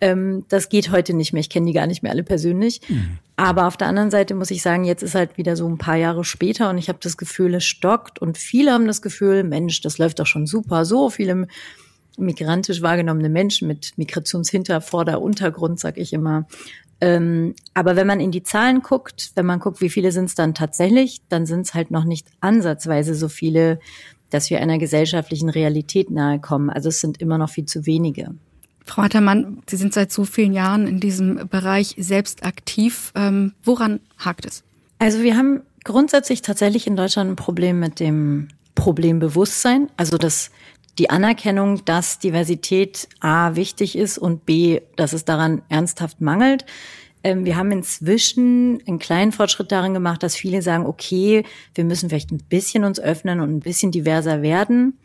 Ähm, 0.00 0.44
das 0.48 0.68
geht 0.68 0.90
heute 0.90 1.14
nicht 1.14 1.32
mehr. 1.32 1.40
Ich 1.40 1.48
kenne 1.48 1.66
die 1.66 1.72
gar 1.72 1.86
nicht 1.86 2.02
mehr 2.02 2.12
alle 2.12 2.22
persönlich. 2.22 2.80
Mhm. 2.88 3.18
Aber 3.36 3.66
auf 3.66 3.76
der 3.76 3.88
anderen 3.88 4.10
Seite 4.10 4.34
muss 4.34 4.50
ich 4.50 4.62
sagen, 4.62 4.84
jetzt 4.84 5.02
ist 5.02 5.14
halt 5.14 5.36
wieder 5.36 5.56
so 5.56 5.66
ein 5.68 5.78
paar 5.78 5.96
Jahre 5.96 6.24
später 6.24 6.70
und 6.70 6.78
ich 6.78 6.88
habe 6.88 6.98
das 7.02 7.16
Gefühl, 7.16 7.54
es 7.54 7.64
stockt 7.64 8.18
und 8.18 8.38
viele 8.38 8.72
haben 8.72 8.86
das 8.86 9.02
Gefühl, 9.02 9.44
Mensch, 9.44 9.80
das 9.80 9.98
läuft 9.98 10.18
doch 10.18 10.26
schon 10.26 10.46
super. 10.46 10.84
So 10.84 11.10
viele 11.10 11.46
migrantisch 12.18 12.82
wahrgenommene 12.82 13.28
Menschen 13.28 13.68
mit 13.68 13.92
Migrationshintervorder 13.96 15.20
Untergrund, 15.20 15.80
sag 15.80 15.98
ich 15.98 16.12
immer. 16.12 16.46
Ähm, 17.00 17.54
aber 17.74 17.94
wenn 17.96 18.06
man 18.06 18.20
in 18.20 18.30
die 18.30 18.42
Zahlen 18.42 18.80
guckt, 18.80 19.32
wenn 19.34 19.44
man 19.44 19.60
guckt, 19.60 19.82
wie 19.82 19.90
viele 19.90 20.12
sind 20.12 20.26
es 20.26 20.34
dann 20.34 20.54
tatsächlich, 20.54 21.20
dann 21.28 21.44
sind 21.44 21.66
es 21.66 21.74
halt 21.74 21.90
noch 21.90 22.04
nicht 22.04 22.26
ansatzweise 22.40 23.14
so 23.14 23.28
viele, 23.28 23.80
dass 24.30 24.48
wir 24.48 24.60
einer 24.60 24.78
gesellschaftlichen 24.78 25.50
Realität 25.50 26.10
nahe 26.10 26.40
kommen. 26.40 26.70
Also 26.70 26.88
es 26.88 27.00
sind 27.00 27.20
immer 27.20 27.36
noch 27.38 27.50
viel 27.50 27.66
zu 27.66 27.84
wenige. 27.84 28.34
Frau 28.86 29.02
Hattermann, 29.02 29.62
Sie 29.68 29.76
sind 29.76 29.92
seit 29.92 30.12
so 30.12 30.24
vielen 30.24 30.52
Jahren 30.52 30.86
in 30.86 31.00
diesem 31.00 31.48
Bereich 31.48 31.96
selbst 31.98 32.44
aktiv. 32.44 33.12
Ähm, 33.16 33.52
woran 33.64 34.00
hakt 34.16 34.46
es? 34.46 34.62
Also 34.98 35.22
wir 35.22 35.36
haben 35.36 35.62
grundsätzlich 35.84 36.40
tatsächlich 36.40 36.86
in 36.86 36.96
Deutschland 36.96 37.30
ein 37.30 37.36
Problem 37.36 37.80
mit 37.80 38.00
dem 38.00 38.48
Problembewusstsein. 38.76 39.90
Also 39.96 40.18
das, 40.18 40.50
die 40.98 41.10
Anerkennung, 41.10 41.84
dass 41.84 42.20
Diversität 42.20 43.08
A 43.20 43.56
wichtig 43.56 43.96
ist 43.96 44.18
und 44.18 44.46
B, 44.46 44.80
dass 44.94 45.12
es 45.12 45.24
daran 45.24 45.62
ernsthaft 45.68 46.20
mangelt. 46.20 46.64
Ähm, 47.24 47.44
wir 47.44 47.56
haben 47.56 47.72
inzwischen 47.72 48.80
einen 48.86 49.00
kleinen 49.00 49.32
Fortschritt 49.32 49.72
darin 49.72 49.94
gemacht, 49.94 50.22
dass 50.22 50.36
viele 50.36 50.62
sagen, 50.62 50.86
okay, 50.86 51.44
wir 51.74 51.84
müssen 51.84 52.08
vielleicht 52.08 52.30
ein 52.30 52.42
bisschen 52.48 52.84
uns 52.84 53.00
öffnen 53.00 53.40
und 53.40 53.50
ein 53.50 53.60
bisschen 53.60 53.90
diverser 53.90 54.42
werden. 54.42 54.96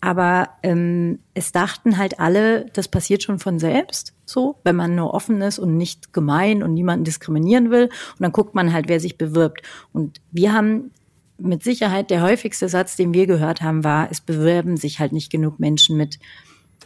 Aber 0.00 0.48
ähm, 0.62 1.18
es 1.34 1.52
dachten 1.52 1.98
halt 1.98 2.20
alle, 2.20 2.66
das 2.72 2.88
passiert 2.88 3.22
schon 3.22 3.38
von 3.38 3.58
selbst, 3.58 4.14
so, 4.24 4.56
wenn 4.64 4.76
man 4.76 4.94
nur 4.94 5.12
offen 5.12 5.42
ist 5.42 5.58
und 5.58 5.76
nicht 5.76 6.12
gemein 6.12 6.62
und 6.62 6.72
niemanden 6.72 7.04
diskriminieren 7.04 7.70
will. 7.70 7.84
Und 7.84 8.20
dann 8.20 8.32
guckt 8.32 8.54
man 8.54 8.72
halt, 8.72 8.88
wer 8.88 8.98
sich 8.98 9.18
bewirbt. 9.18 9.62
Und 9.92 10.20
wir 10.30 10.52
haben 10.52 10.90
mit 11.36 11.62
Sicherheit 11.62 12.10
der 12.10 12.22
häufigste 12.22 12.68
Satz, 12.68 12.96
den 12.96 13.12
wir 13.12 13.26
gehört 13.26 13.60
haben, 13.62 13.84
war, 13.84 14.10
es 14.10 14.20
bewerben 14.20 14.76
sich 14.76 15.00
halt 15.00 15.12
nicht 15.12 15.30
genug 15.30 15.58
Menschen 15.58 15.96
mit 15.96 16.18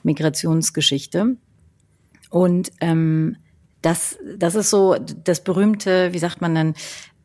Migrationsgeschichte. 0.03 1.37
Und 2.31 2.73
ähm, 2.81 3.37
das, 3.81 4.19
das 4.37 4.55
ist 4.55 4.71
so 4.71 4.97
das 4.97 5.45
berühmte, 5.45 6.13
wie 6.13 6.19
sagt 6.19 6.41
man 6.41 6.55
dann, 6.55 6.75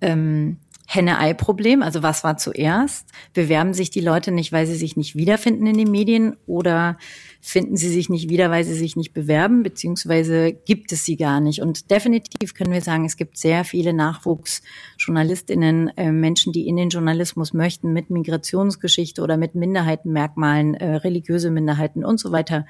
ähm, 0.01 0.57
Henne-Ei-Problem. 0.91 1.83
Also 1.83 2.01
was 2.01 2.23
war 2.23 2.37
zuerst? 2.37 3.07
Bewerben 3.35 3.75
sich 3.75 3.91
die 3.91 4.01
Leute 4.01 4.31
nicht, 4.31 4.51
weil 4.51 4.65
sie 4.65 4.75
sich 4.75 4.97
nicht 4.97 5.15
wiederfinden 5.15 5.67
in 5.67 5.77
den 5.77 5.91
Medien 5.91 6.35
oder 6.47 6.97
finden 7.41 7.77
sie 7.77 7.89
sich 7.89 8.09
nicht 8.09 8.27
wieder, 8.27 8.49
weil 8.49 8.63
sie 8.63 8.73
sich 8.73 8.95
nicht 8.95 9.13
bewerben, 9.13 9.61
beziehungsweise 9.61 10.51
gibt 10.51 10.91
es 10.91 11.05
sie 11.05 11.15
gar 11.15 11.41
nicht. 11.41 11.61
Und 11.61 11.91
definitiv 11.91 12.55
können 12.55 12.73
wir 12.73 12.81
sagen, 12.81 13.05
es 13.05 13.17
gibt 13.17 13.37
sehr 13.37 13.65
viele 13.65 13.93
Nachwuchsjournalistinnen, 13.93 15.95
äh, 15.95 16.11
Menschen, 16.11 16.53
die 16.53 16.67
in 16.67 16.75
den 16.75 16.89
Journalismus 16.89 17.53
möchten, 17.53 17.93
mit 17.93 18.09
Migrationsgeschichte 18.09 19.21
oder 19.21 19.37
mit 19.37 19.53
Minderheitenmerkmalen, 19.53 20.73
äh, 20.73 20.95
religiöse 20.95 21.51
Minderheiten 21.51 22.03
und 22.03 22.19
so 22.19 22.31
weiter, 22.31 22.65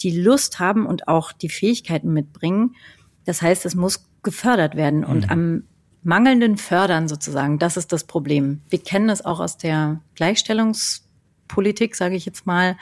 die 0.00 0.16
Lust 0.16 0.60
haben 0.60 0.86
und 0.86 1.08
auch 1.08 1.32
die 1.32 1.48
Fähigkeiten 1.48 2.12
mitbringen. 2.12 2.76
Das 3.24 3.42
heißt, 3.42 3.66
es 3.66 3.74
muss 3.74 4.08
gefördert 4.22 4.76
werden. 4.76 5.04
Und 5.04 5.24
mhm. 5.24 5.32
am 5.32 5.64
mangelnden 6.04 6.56
Fördern 6.56 7.08
sozusagen, 7.08 7.58
das 7.58 7.76
ist 7.76 7.92
das 7.92 8.04
Problem. 8.04 8.60
Wir 8.68 8.78
kennen 8.78 9.08
es 9.08 9.24
auch 9.24 9.40
aus 9.40 9.56
der 9.56 10.00
Gleichstellungspolitik, 10.14 11.96
sage 11.96 12.14
ich 12.14 12.26
jetzt 12.26 12.46
mal. 12.46 12.76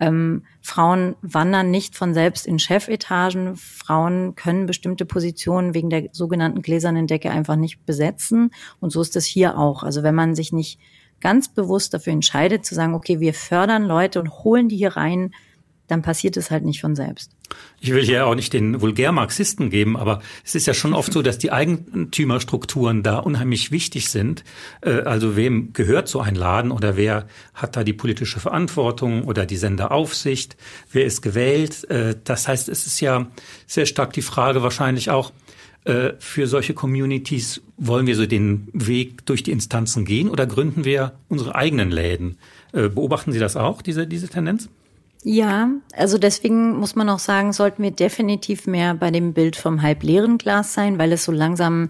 Ähm, 0.00 0.44
Frauen 0.60 1.14
wandern 1.22 1.70
nicht 1.70 1.96
von 1.96 2.14
selbst 2.14 2.46
in 2.46 2.58
Chefetagen. 2.58 3.56
Frauen 3.56 4.34
können 4.34 4.66
bestimmte 4.66 5.06
Positionen 5.06 5.72
wegen 5.72 5.88
der 5.88 6.08
sogenannten 6.12 6.62
gläsernen 6.62 7.06
Decke 7.06 7.30
einfach 7.30 7.56
nicht 7.56 7.86
besetzen. 7.86 8.50
Und 8.80 8.90
so 8.90 9.00
ist 9.00 9.14
es 9.16 9.24
hier 9.24 9.56
auch. 9.56 9.84
Also 9.84 10.02
wenn 10.02 10.14
man 10.14 10.34
sich 10.34 10.52
nicht 10.52 10.80
ganz 11.20 11.48
bewusst 11.48 11.94
dafür 11.94 12.12
entscheidet, 12.12 12.66
zu 12.66 12.74
sagen, 12.74 12.94
okay, 12.94 13.20
wir 13.20 13.34
fördern 13.34 13.84
Leute 13.84 14.20
und 14.20 14.44
holen 14.44 14.68
die 14.68 14.76
hier 14.76 14.96
rein, 14.96 15.32
dann 15.86 16.02
passiert 16.02 16.36
es 16.36 16.50
halt 16.50 16.64
nicht 16.64 16.80
von 16.80 16.96
selbst. 16.96 17.33
Ich 17.84 17.92
will 17.92 18.02
hier 18.02 18.26
auch 18.26 18.34
nicht 18.34 18.54
den 18.54 18.80
Vulgärmarxisten 18.80 19.68
geben, 19.68 19.98
aber 19.98 20.22
es 20.42 20.54
ist 20.54 20.66
ja 20.66 20.72
schon 20.72 20.94
oft 20.94 21.12
so, 21.12 21.20
dass 21.20 21.36
die 21.36 21.52
Eigentümerstrukturen 21.52 23.02
da 23.02 23.18
unheimlich 23.18 23.72
wichtig 23.72 24.08
sind. 24.08 24.42
Äh, 24.80 25.02
also 25.02 25.36
wem 25.36 25.74
gehört 25.74 26.08
so 26.08 26.20
ein 26.20 26.34
Laden 26.34 26.70
oder 26.70 26.96
wer 26.96 27.26
hat 27.52 27.76
da 27.76 27.84
die 27.84 27.92
politische 27.92 28.40
Verantwortung 28.40 29.24
oder 29.24 29.44
die 29.44 29.58
Senderaufsicht? 29.58 30.56
Wer 30.92 31.04
ist 31.04 31.20
gewählt? 31.20 31.84
Äh, 31.90 32.16
das 32.24 32.48
heißt, 32.48 32.70
es 32.70 32.86
ist 32.86 33.00
ja 33.00 33.26
sehr 33.66 33.84
stark 33.84 34.14
die 34.14 34.22
Frage 34.22 34.62
wahrscheinlich 34.62 35.10
auch, 35.10 35.32
äh, 35.84 36.12
für 36.18 36.46
solche 36.46 36.72
Communities 36.72 37.60
wollen 37.76 38.06
wir 38.06 38.16
so 38.16 38.24
den 38.24 38.66
Weg 38.72 39.26
durch 39.26 39.42
die 39.42 39.50
Instanzen 39.50 40.06
gehen 40.06 40.30
oder 40.30 40.46
gründen 40.46 40.86
wir 40.86 41.18
unsere 41.28 41.54
eigenen 41.54 41.90
Läden? 41.90 42.38
Beobachten 42.72 43.30
Sie 43.30 43.38
das 43.38 43.54
auch, 43.56 43.82
diese, 43.82 44.06
diese 44.06 44.28
Tendenz? 44.28 44.68
Ja, 45.26 45.70
also 45.94 46.18
deswegen 46.18 46.78
muss 46.78 46.96
man 46.96 47.08
auch 47.08 47.18
sagen, 47.18 47.54
sollten 47.54 47.82
wir 47.82 47.90
definitiv 47.90 48.66
mehr 48.66 48.94
bei 48.94 49.10
dem 49.10 49.32
Bild 49.32 49.56
vom 49.56 49.80
halbleeren 49.80 50.36
Glas 50.36 50.74
sein, 50.74 50.98
weil 50.98 51.12
es 51.12 51.24
so 51.24 51.32
langsam 51.32 51.88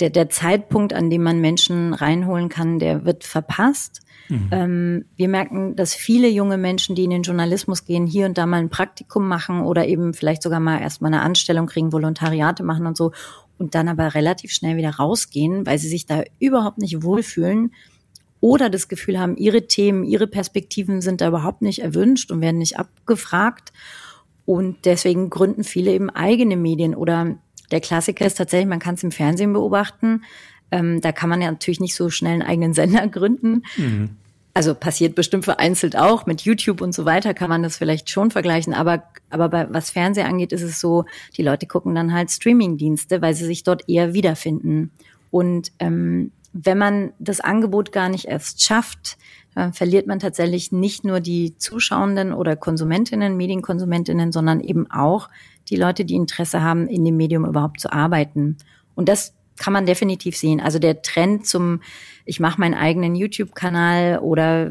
der, 0.00 0.10
der 0.10 0.28
Zeitpunkt, 0.28 0.92
an 0.92 1.08
dem 1.08 1.22
man 1.22 1.40
Menschen 1.40 1.94
reinholen 1.94 2.50
kann, 2.50 2.78
der 2.78 3.06
wird 3.06 3.24
verpasst. 3.24 4.02
Mhm. 4.28 4.48
Ähm, 4.50 5.04
wir 5.16 5.28
merken, 5.28 5.76
dass 5.76 5.94
viele 5.94 6.28
junge 6.28 6.58
Menschen, 6.58 6.94
die 6.94 7.04
in 7.04 7.10
den 7.10 7.22
Journalismus 7.22 7.86
gehen, 7.86 8.06
hier 8.06 8.26
und 8.26 8.36
da 8.36 8.44
mal 8.44 8.58
ein 8.60 8.68
Praktikum 8.68 9.26
machen 9.26 9.62
oder 9.62 9.86
eben 9.86 10.12
vielleicht 10.12 10.42
sogar 10.42 10.60
mal 10.60 10.78
erstmal 10.78 11.12
eine 11.14 11.22
Anstellung 11.22 11.66
kriegen, 11.66 11.90
Volontariate 11.90 12.62
machen 12.62 12.86
und 12.86 12.98
so 12.98 13.12
und 13.56 13.74
dann 13.74 13.88
aber 13.88 14.14
relativ 14.14 14.52
schnell 14.52 14.76
wieder 14.76 14.90
rausgehen, 14.90 15.64
weil 15.64 15.78
sie 15.78 15.88
sich 15.88 16.04
da 16.04 16.22
überhaupt 16.38 16.78
nicht 16.78 17.02
wohlfühlen 17.02 17.72
oder 18.40 18.70
das 18.70 18.88
Gefühl 18.88 19.18
haben, 19.18 19.36
ihre 19.36 19.66
Themen, 19.66 20.04
ihre 20.04 20.26
Perspektiven 20.26 21.00
sind 21.00 21.20
da 21.20 21.28
überhaupt 21.28 21.62
nicht 21.62 21.80
erwünscht 21.80 22.30
und 22.30 22.40
werden 22.40 22.58
nicht 22.58 22.78
abgefragt. 22.78 23.72
Und 24.46 24.84
deswegen 24.84 25.28
gründen 25.28 25.64
viele 25.64 25.92
eben 25.92 26.08
eigene 26.10 26.56
Medien. 26.56 26.94
Oder 26.94 27.36
der 27.70 27.80
Klassiker 27.80 28.26
ist 28.26 28.38
tatsächlich, 28.38 28.68
man 28.68 28.78
kann 28.78 28.94
es 28.94 29.02
im 29.02 29.10
Fernsehen 29.10 29.52
beobachten. 29.52 30.22
Ähm, 30.70 31.00
da 31.00 31.12
kann 31.12 31.28
man 31.28 31.42
ja 31.42 31.50
natürlich 31.50 31.80
nicht 31.80 31.94
so 31.94 32.10
schnell 32.10 32.34
einen 32.34 32.42
eigenen 32.42 32.74
Sender 32.74 33.06
gründen. 33.08 33.64
Mhm. 33.76 34.10
Also 34.54 34.74
passiert 34.74 35.14
bestimmt 35.14 35.44
vereinzelt 35.44 35.96
auch. 35.96 36.26
Mit 36.26 36.42
YouTube 36.42 36.80
und 36.80 36.92
so 36.92 37.04
weiter 37.04 37.34
kann 37.34 37.48
man 37.48 37.62
das 37.62 37.76
vielleicht 37.76 38.10
schon 38.10 38.30
vergleichen. 38.30 38.74
Aber, 38.74 39.04
aber 39.30 39.48
bei, 39.48 39.72
was 39.72 39.90
Fernsehen 39.90 40.26
angeht, 40.26 40.52
ist 40.52 40.62
es 40.62 40.80
so, 40.80 41.04
die 41.36 41.42
Leute 41.42 41.66
gucken 41.66 41.94
dann 41.94 42.12
halt 42.12 42.30
Streamingdienste, 42.30 43.22
weil 43.22 43.34
sie 43.34 43.44
sich 43.44 43.62
dort 43.62 43.88
eher 43.88 44.14
wiederfinden. 44.14 44.90
Und 45.30 45.72
ähm, 45.78 46.32
wenn 46.52 46.78
man 46.78 47.12
das 47.18 47.40
Angebot 47.40 47.92
gar 47.92 48.08
nicht 48.08 48.26
erst 48.26 48.62
schafft, 48.62 49.18
dann 49.54 49.72
verliert 49.72 50.06
man 50.06 50.18
tatsächlich 50.18 50.72
nicht 50.72 51.04
nur 51.04 51.20
die 51.20 51.56
Zuschauenden 51.56 52.32
oder 52.32 52.56
Konsumentinnen, 52.56 53.36
Medienkonsumentinnen, 53.36 54.32
sondern 54.32 54.60
eben 54.60 54.90
auch 54.90 55.28
die 55.68 55.76
Leute, 55.76 56.04
die 56.04 56.14
Interesse 56.14 56.62
haben, 56.62 56.86
in 56.86 57.04
dem 57.04 57.16
Medium 57.16 57.44
überhaupt 57.44 57.80
zu 57.80 57.92
arbeiten. 57.92 58.56
Und 58.94 59.08
das 59.08 59.34
kann 59.58 59.72
man 59.72 59.86
definitiv 59.86 60.36
sehen. 60.36 60.60
Also 60.60 60.78
der 60.78 61.02
Trend 61.02 61.46
zum, 61.46 61.80
ich 62.24 62.40
mache 62.40 62.60
meinen 62.60 62.74
eigenen 62.74 63.14
YouTube-Kanal 63.14 64.20
oder 64.20 64.70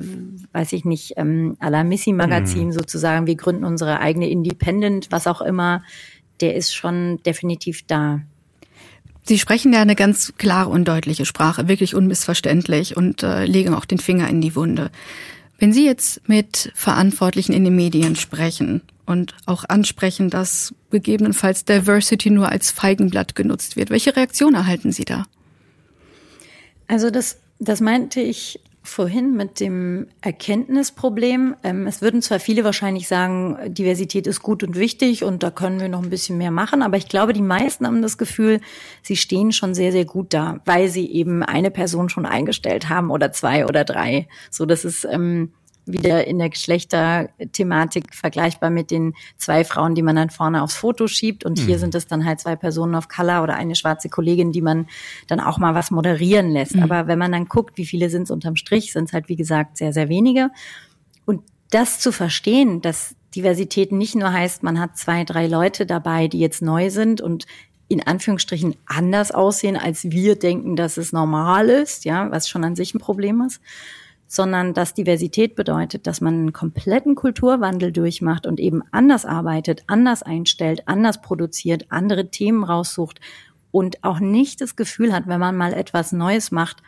weiß 0.53 0.73
ich 0.73 0.85
nicht, 0.85 1.13
ähm, 1.17 1.57
à 1.59 1.69
la 1.69 1.83
Missy-Magazin 1.83 2.67
mhm. 2.67 2.71
sozusagen, 2.71 3.27
wir 3.27 3.35
gründen 3.35 3.65
unsere 3.65 3.99
eigene 3.99 4.29
Independent, 4.29 5.07
was 5.11 5.27
auch 5.27 5.41
immer, 5.41 5.83
der 6.39 6.55
ist 6.55 6.73
schon 6.73 7.21
definitiv 7.23 7.85
da. 7.85 8.21
Sie 9.27 9.39
sprechen 9.39 9.73
ja 9.73 9.81
eine 9.81 9.95
ganz 9.95 10.33
klare 10.37 10.69
und 10.69 10.87
deutliche 10.87 11.25
Sprache, 11.25 11.67
wirklich 11.67 11.95
unmissverständlich 11.95 12.95
und 12.95 13.23
äh, 13.23 13.45
legen 13.45 13.73
auch 13.73 13.83
den 13.83 13.99
Finger 13.99 14.29
in 14.29 14.39
die 14.39 14.55
Wunde. 14.55 14.89
Wenn 15.59 15.73
Sie 15.73 15.85
jetzt 15.85 16.29
mit 16.29 16.71
Verantwortlichen 16.75 17.51
in 17.51 17.65
den 17.65 17.75
Medien 17.75 18.15
sprechen 18.15 18.81
und 19.05 19.35
auch 19.45 19.65
ansprechen, 19.67 20.29
dass 20.29 20.73
gegebenenfalls 20.91 21.65
Diversity 21.65 22.29
nur 22.29 22.49
als 22.49 22.71
Feigenblatt 22.71 23.35
genutzt 23.35 23.75
wird, 23.75 23.89
welche 23.89 24.15
Reaktion 24.15 24.53
erhalten 24.53 24.93
Sie 24.93 25.03
da? 25.03 25.25
Also 26.87 27.09
das, 27.09 27.39
das 27.59 27.81
meinte 27.81 28.21
ich 28.21 28.61
vorhin 28.87 29.35
mit 29.35 29.59
dem 29.59 30.07
Erkenntnisproblem. 30.21 31.55
Ähm, 31.63 31.87
es 31.87 32.01
würden 32.01 32.21
zwar 32.21 32.39
viele 32.39 32.63
wahrscheinlich 32.63 33.07
sagen, 33.07 33.57
Diversität 33.73 34.27
ist 34.27 34.41
gut 34.41 34.63
und 34.63 34.75
wichtig 34.75 35.23
und 35.23 35.43
da 35.43 35.51
können 35.51 35.79
wir 35.79 35.89
noch 35.89 36.03
ein 36.03 36.09
bisschen 36.09 36.37
mehr 36.37 36.51
machen, 36.51 36.81
aber 36.81 36.97
ich 36.97 37.07
glaube, 37.07 37.33
die 37.33 37.41
meisten 37.41 37.85
haben 37.85 38.01
das 38.01 38.17
Gefühl, 38.17 38.61
sie 39.01 39.15
stehen 39.15 39.51
schon 39.51 39.73
sehr, 39.73 39.91
sehr 39.91 40.05
gut 40.05 40.33
da, 40.33 40.59
weil 40.65 40.89
sie 40.89 41.11
eben 41.11 41.43
eine 41.43 41.71
Person 41.71 42.09
schon 42.09 42.25
eingestellt 42.25 42.89
haben 42.89 43.11
oder 43.11 43.31
zwei 43.31 43.65
oder 43.65 43.83
drei. 43.83 44.27
So, 44.49 44.65
das 44.65 44.85
ist 44.85 45.05
ähm, 45.05 45.51
wieder 45.87 46.27
in 46.27 46.39
der 46.39 46.49
Geschlechterthematik 46.49 48.13
vergleichbar 48.13 48.69
mit 48.69 48.91
den 48.91 49.13
zwei 49.37 49.63
Frauen, 49.63 49.95
die 49.95 50.01
man 50.01 50.15
dann 50.15 50.29
vorne 50.29 50.61
aufs 50.63 50.75
Foto 50.75 51.07
schiebt. 51.07 51.45
Und 51.45 51.59
mhm. 51.59 51.65
hier 51.65 51.79
sind 51.79 51.95
es 51.95 52.07
dann 52.07 52.25
halt 52.25 52.39
zwei 52.39 52.55
Personen 52.55 52.95
auf 52.95 53.07
Color 53.07 53.43
oder 53.43 53.55
eine 53.55 53.75
schwarze 53.75 54.09
Kollegin, 54.09 54.51
die 54.51 54.61
man 54.61 54.87
dann 55.27 55.39
auch 55.39 55.57
mal 55.57 55.75
was 55.75 55.91
moderieren 55.91 56.49
lässt. 56.49 56.75
Mhm. 56.75 56.83
Aber 56.83 57.07
wenn 57.07 57.19
man 57.19 57.31
dann 57.31 57.45
guckt, 57.45 57.77
wie 57.77 57.85
viele 57.85 58.09
sind 58.09 58.23
es 58.23 58.31
unterm 58.31 58.55
Strich, 58.55 58.91
sind 58.91 59.05
es 59.05 59.13
halt, 59.13 59.29
wie 59.29 59.35
gesagt, 59.35 59.77
sehr, 59.77 59.93
sehr 59.93 60.09
wenige. 60.09 60.49
Und 61.25 61.41
das 61.69 61.99
zu 61.99 62.11
verstehen, 62.11 62.81
dass 62.81 63.15
Diversität 63.35 63.91
nicht 63.91 64.15
nur 64.15 64.31
heißt, 64.31 64.63
man 64.63 64.79
hat 64.79 64.97
zwei, 64.97 65.23
drei 65.23 65.47
Leute 65.47 65.85
dabei, 65.85 66.27
die 66.27 66.39
jetzt 66.39 66.61
neu 66.61 66.89
sind 66.89 67.21
und 67.21 67.45
in 67.89 68.05
Anführungsstrichen 68.05 68.75
anders 68.85 69.31
aussehen, 69.31 69.77
als 69.77 70.11
wir 70.11 70.37
denken, 70.37 70.75
dass 70.75 70.97
es 70.97 71.13
normal 71.13 71.69
ist, 71.69 72.05
ja, 72.05 72.29
was 72.31 72.49
schon 72.49 72.63
an 72.63 72.75
sich 72.75 72.93
ein 72.93 72.99
Problem 72.99 73.41
ist, 73.41 73.61
sondern 74.27 74.73
dass 74.73 74.93
Diversität 74.93 75.55
bedeutet, 75.55 76.05
dass 76.05 76.21
man 76.21 76.33
einen 76.33 76.53
kompletten 76.53 77.15
Kulturwandel 77.15 77.91
durchmacht 77.91 78.45
und 78.45 78.59
eben 78.59 78.83
anders 78.91 79.25
arbeitet, 79.25 79.83
anders 79.87 80.21
einstellt, 80.21 80.83
anders 80.87 81.21
produziert, 81.21 81.85
andere 81.89 82.29
Themen 82.29 82.63
raussucht 82.63 83.21
und 83.71 84.03
auch 84.03 84.19
nicht 84.19 84.61
das 84.61 84.75
Gefühl 84.75 85.13
hat, 85.13 85.27
wenn 85.27 85.39
man 85.39 85.55
mal 85.55 85.73
etwas 85.73 86.11
Neues 86.11 86.51
macht, 86.51 86.83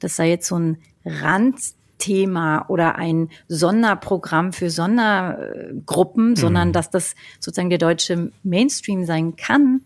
das 0.00 0.16
sei 0.16 0.28
jetzt 0.28 0.46
so 0.46 0.58
ein 0.58 0.78
Randthema 1.04 2.66
oder 2.68 2.96
ein 2.96 3.30
Sonderprogramm 3.48 4.52
für 4.52 4.70
Sondergruppen, 4.70 6.30
mhm. 6.30 6.36
sondern 6.36 6.72
dass 6.72 6.90
das 6.90 7.14
sozusagen 7.40 7.70
der 7.70 7.78
deutsche 7.78 8.30
Mainstream 8.42 9.04
sein 9.04 9.36
kann, 9.36 9.82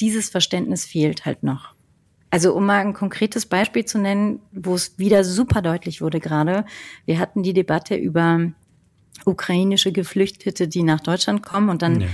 dieses 0.00 0.30
Verständnis 0.30 0.84
fehlt 0.84 1.24
halt 1.24 1.42
noch. 1.42 1.74
Also 2.30 2.54
um 2.54 2.66
mal 2.66 2.80
ein 2.80 2.94
konkretes 2.94 3.46
Beispiel 3.46 3.84
zu 3.84 3.98
nennen, 3.98 4.40
wo 4.52 4.74
es 4.74 4.98
wieder 4.98 5.24
super 5.24 5.62
deutlich 5.62 6.00
wurde 6.00 6.20
gerade. 6.20 6.64
Wir 7.04 7.18
hatten 7.18 7.42
die 7.42 7.52
Debatte 7.52 7.96
über 7.96 8.52
ukrainische 9.24 9.92
Geflüchtete, 9.92 10.68
die 10.68 10.82
nach 10.82 11.00
Deutschland 11.00 11.42
kommen 11.42 11.68
und 11.68 11.82
dann 11.82 12.02
ja. 12.02 12.06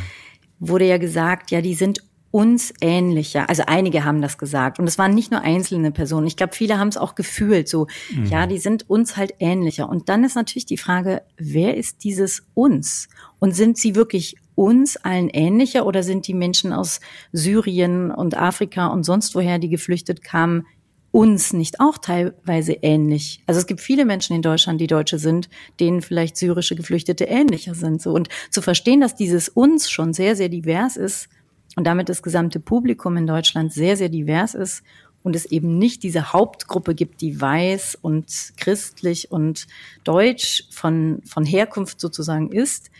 wurde 0.58 0.86
ja 0.86 0.98
gesagt, 0.98 1.50
ja, 1.50 1.60
die 1.60 1.74
sind 1.74 2.02
uns 2.36 2.74
ähnlicher. 2.82 3.48
Also 3.48 3.62
einige 3.66 4.04
haben 4.04 4.20
das 4.20 4.36
gesagt. 4.36 4.78
Und 4.78 4.86
es 4.86 4.98
waren 4.98 5.14
nicht 5.14 5.30
nur 5.30 5.40
einzelne 5.40 5.90
Personen. 5.90 6.26
Ich 6.26 6.36
glaube, 6.36 6.54
viele 6.54 6.78
haben 6.78 6.88
es 6.88 6.98
auch 6.98 7.14
gefühlt. 7.14 7.66
So, 7.66 7.86
mhm. 8.14 8.26
ja, 8.26 8.46
die 8.46 8.58
sind 8.58 8.90
uns 8.90 9.16
halt 9.16 9.32
ähnlicher. 9.38 9.88
Und 9.88 10.10
dann 10.10 10.22
ist 10.22 10.36
natürlich 10.36 10.66
die 10.66 10.76
Frage, 10.76 11.22
wer 11.38 11.78
ist 11.78 12.04
dieses 12.04 12.46
uns? 12.52 13.08
Und 13.38 13.56
sind 13.56 13.78
sie 13.78 13.94
wirklich 13.94 14.36
uns 14.54 14.98
allen 14.98 15.30
ähnlicher 15.30 15.86
oder 15.86 16.02
sind 16.02 16.26
die 16.26 16.34
Menschen 16.34 16.74
aus 16.74 17.00
Syrien 17.32 18.10
und 18.10 18.36
Afrika 18.36 18.88
und 18.88 19.04
sonst 19.04 19.34
woher, 19.34 19.58
die 19.58 19.70
geflüchtet 19.70 20.22
kamen, 20.22 20.66
uns 21.12 21.54
nicht 21.54 21.80
auch 21.80 21.96
teilweise 21.96 22.74
ähnlich? 22.82 23.42
Also 23.46 23.60
es 23.60 23.66
gibt 23.66 23.80
viele 23.80 24.04
Menschen 24.04 24.36
in 24.36 24.42
Deutschland, 24.42 24.78
die 24.78 24.88
Deutsche 24.88 25.18
sind, 25.18 25.48
denen 25.80 26.02
vielleicht 26.02 26.36
syrische 26.36 26.76
Geflüchtete 26.76 27.24
ähnlicher 27.24 27.74
sind. 27.74 28.02
So 28.02 28.12
und 28.12 28.28
zu 28.50 28.60
verstehen, 28.60 29.00
dass 29.00 29.14
dieses 29.14 29.48
uns 29.48 29.90
schon 29.90 30.12
sehr 30.12 30.36
sehr 30.36 30.50
divers 30.50 30.98
ist 30.98 31.30
und 31.76 31.86
damit 31.86 32.08
das 32.08 32.22
gesamte 32.22 32.58
Publikum 32.58 33.16
in 33.16 33.26
Deutschland 33.26 33.72
sehr 33.72 33.96
sehr 33.96 34.08
divers 34.08 34.54
ist 34.54 34.82
und 35.22 35.36
es 35.36 35.46
eben 35.46 35.78
nicht 35.78 36.02
diese 36.02 36.32
Hauptgruppe 36.32 36.94
gibt, 36.94 37.20
die 37.20 37.40
weiß 37.40 37.96
und 38.00 38.52
christlich 38.56 39.30
und 39.30 39.66
deutsch 40.02 40.64
von 40.70 41.22
von 41.24 41.44
Herkunft 41.44 42.00
sozusagen 42.00 42.50
ist. 42.50 42.90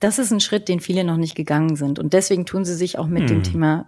Das 0.00 0.18
ist 0.18 0.30
ein 0.30 0.40
Schritt, 0.40 0.68
den 0.68 0.80
viele 0.80 1.04
noch 1.04 1.16
nicht 1.16 1.34
gegangen 1.34 1.76
sind 1.76 1.98
und 1.98 2.14
deswegen 2.14 2.46
tun 2.46 2.64
sie 2.64 2.74
sich 2.74 2.98
auch 2.98 3.08
mit 3.08 3.22
hm. 3.22 3.26
dem 3.28 3.42
Thema 3.42 3.86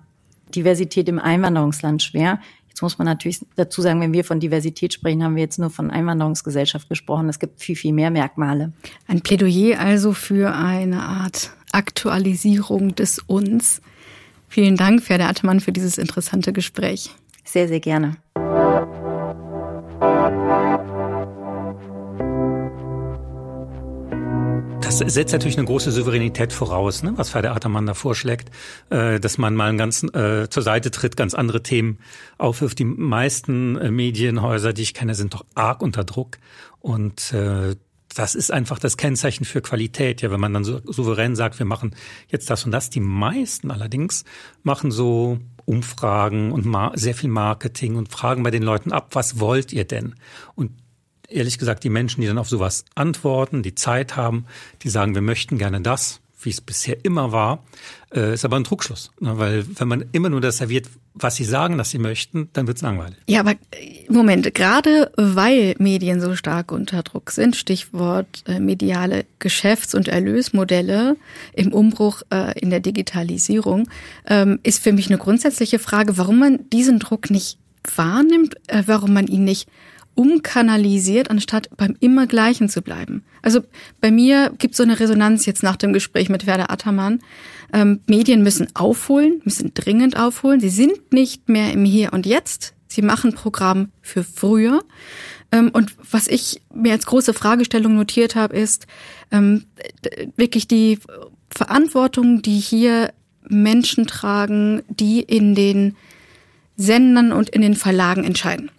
Diversität 0.55 1.09
im 1.09 1.19
Einwanderungsland 1.19 2.03
schwer. 2.03 2.41
Jetzt 2.69 2.83
muss 2.83 2.99
man 2.99 3.07
natürlich 3.07 3.45
dazu 3.57 3.83
sagen, 3.83 4.01
wenn 4.01 4.13
wir 4.13 4.25
von 4.25 4.41
Diversität 4.41 4.95
sprechen, 4.95 5.23
haben 5.23 5.37
wir 5.37 5.43
jetzt 5.43 5.59
nur 5.59 5.71
von 5.71 5.91
Einwanderungsgesellschaft 5.91 6.89
gesprochen. 6.89 7.29
Es 7.29 7.39
gibt 7.39 7.61
viel, 7.61 7.77
viel 7.77 7.93
mehr 7.93 8.11
Merkmale. 8.11 8.73
Ein 9.07 9.21
Plädoyer 9.21 9.79
also 9.79 10.13
für 10.13 10.55
eine 10.55 11.03
Art 11.03 11.51
Aktualisierung 11.73 12.95
des 12.95 13.19
Uns. 13.19 13.83
Vielen 14.53 14.77
Dank, 14.77 15.01
Ferdi 15.05 15.23
Attemann, 15.23 15.61
für 15.61 15.71
dieses 15.71 15.97
interessante 15.97 16.53
Gespräch. 16.53 17.11
Sehr, 17.45 17.69
sehr 17.69 17.79
gerne. 17.79 18.17
Das 24.81 24.99
setzt 24.99 25.33
natürlich 25.33 25.57
eine 25.57 25.69
große 25.69 25.93
Souveränität 25.93 26.53
voraus, 26.53 27.05
ne, 27.05 27.13
was 27.15 27.31
Ferdi 27.31 27.47
Attermann 27.47 27.87
da 27.87 27.95
vorschlägt, 27.95 28.51
äh, 28.91 29.21
dass 29.21 29.39
man 29.39 29.55
mal 29.55 29.77
ganz 29.77 30.03
äh, 30.03 30.49
zur 30.51 30.65
Seite 30.65 30.91
tritt, 30.91 31.17
ganz 31.17 31.35
andere 31.35 31.63
Themen 31.63 32.01
aufwirft. 32.37 32.81
Die 32.81 32.85
meisten 32.85 33.77
äh, 33.77 33.93
Medienhäuser, 33.93 34.73
die 34.73 34.83
ich 34.83 34.95
kenne, 34.95 35.15
sind 35.15 35.33
doch 35.33 35.45
arg 35.55 35.81
unter 35.81 36.03
Druck 36.03 36.39
und 36.81 37.33
äh, 37.33 37.77
das 38.15 38.35
ist 38.35 38.51
einfach 38.51 38.79
das 38.79 38.97
Kennzeichen 38.97 39.45
für 39.45 39.61
Qualität. 39.61 40.23
Ja, 40.23 40.31
wenn 40.31 40.41
man 40.41 40.53
dann 40.53 40.65
so 40.65 40.81
souverän 40.85 41.37
sagt, 41.37 41.59
wir 41.59 41.67
machen 41.67 41.95
jetzt 42.29 42.51
das 42.51 42.65
und 42.65 42.73
das. 42.73 42.91
Die 42.91 43.01
meisten 43.01 43.71
allerdings 43.71 44.25
machen 44.63 44.91
so 44.91 45.39
Umfragen 45.65 46.53
und 46.53 46.67
sehr 46.95 47.15
viel 47.15 47.31
Marketing 47.31 47.97
und 47.97 48.11
fragen 48.11 48.43
bei 48.43 48.51
den 48.51 48.63
Leuten 48.63 48.93
ab, 48.93 49.11
was 49.13 49.39
wollt 49.39 49.73
ihr 49.73 49.85
denn? 49.85 50.17
Und 50.55 50.73
ehrlich 51.29 51.59
gesagt, 51.59 51.85
die 51.85 51.91
Menschen, 51.91 52.21
die 52.21 52.27
dann 52.27 52.39
auf 52.39 52.49
sowas 52.49 52.85
antworten, 52.95 53.63
die 53.63 53.75
Zeit 53.75 54.17
haben, 54.17 54.47
die 54.83 54.89
sagen, 54.89 55.15
wir 55.15 55.23
möchten 55.23 55.59
gerne 55.59 55.81
das, 55.81 56.21
wie 56.43 56.51
es 56.51 56.61
bisher 56.61 57.05
immer 57.05 57.33
war, 57.33 57.65
äh, 58.13 58.35
ist 58.35 58.45
aber 58.45 58.57
ein 58.57 58.65
Druckschluss. 58.65 59.13
Ne? 59.21 59.39
Weil 59.39 59.65
wenn 59.79 59.89
man 59.89 60.05
immer 60.13 60.31
nur 60.31 60.41
das 60.41 60.59
serviert, 60.59 60.89
was 61.15 61.37
sie 61.37 61.45
sagen, 61.45 61.77
dass 61.77 61.91
sie 61.91 61.99
möchten, 61.99 62.49
dann 62.53 62.67
wird 62.67 62.77
es 62.77 62.83
langweilig. 62.83 63.17
Ja, 63.27 63.41
aber 63.41 63.53
äh, 63.53 63.57
Moment, 64.09 64.55
gerade 64.55 65.11
weil 65.17 65.75
Medien 65.79 66.21
so 66.21 66.37
stark 66.37 66.73
unter 66.73 67.03
Druck 67.03 67.31
sind, 67.31 67.57
Stichwort 67.57 68.45
äh, 68.47 68.61
mediale 68.61 69.27
Geschäfts- 69.39 69.95
und 69.95 70.09
Erlösmodelle 70.09 71.17
im 71.53 71.73
Umbruch 71.73 72.23
äh, 72.33 72.59
in 72.59 72.71
der 72.71 72.81
Digitalisierung, 72.81 73.89
ähm, 74.27 74.61
ist 74.63 74.83
für 74.83 74.93
mich 74.93 75.09
eine 75.09 75.19
grundsätzliche 75.19 75.79
Frage, 75.79 76.17
warum 76.17 76.39
man 76.39 76.71
diesen 76.71 76.99
Druck 76.99 77.31
nicht 77.31 77.59
wahrnimmt, 77.97 78.57
warum 78.87 79.15
man 79.15 79.27
ihn 79.27 79.45
nicht 79.45 79.67
umkanalisiert, 80.21 81.31
anstatt 81.31 81.71
beim 81.79 81.97
immer 81.99 82.27
Gleichen 82.27 82.69
zu 82.69 82.83
bleiben. 82.83 83.25
Also 83.41 83.61
bei 84.03 84.11
mir 84.11 84.53
gibt 84.59 84.75
es 84.75 84.77
so 84.77 84.83
eine 84.83 85.01
Resonanz 85.01 85.47
jetzt 85.47 85.63
nach 85.63 85.77
dem 85.77 85.95
Gespräch 85.95 86.29
mit 86.29 86.47
Werder 86.47 86.71
Attermann. 86.71 87.21
Ähm, 87.73 88.01
Medien 88.07 88.43
müssen 88.43 88.69
aufholen, 88.75 89.41
müssen 89.45 89.73
dringend 89.73 90.19
aufholen. 90.19 90.61
Sie 90.61 90.69
sind 90.69 91.11
nicht 91.11 91.49
mehr 91.49 91.73
im 91.73 91.87
Hier 91.87 92.13
und 92.13 92.27
Jetzt. 92.27 92.75
Sie 92.87 93.01
machen 93.01 93.33
Programm 93.33 93.93
für 94.03 94.23
früher. 94.23 94.85
Ähm, 95.53 95.71
und 95.73 95.97
was 96.11 96.29
ich 96.29 96.61
mir 96.75 96.93
als 96.93 97.07
große 97.07 97.33
Fragestellung 97.33 97.95
notiert 97.95 98.35
habe, 98.35 98.55
ist 98.55 98.87
ähm, 99.31 99.65
wirklich 100.37 100.69
die 100.69 100.99
Verantwortung, 101.49 102.43
die 102.43 102.59
hier 102.59 103.15
Menschen 103.49 104.07
tragen, 104.07 104.83
die 104.91 105.21
in 105.21 105.55
den 105.55 105.97
Sendern 106.77 107.33
und 107.33 107.49
in 107.49 107.63
den 107.63 107.75
Verlagen 107.75 108.25
entscheiden. 108.25 108.71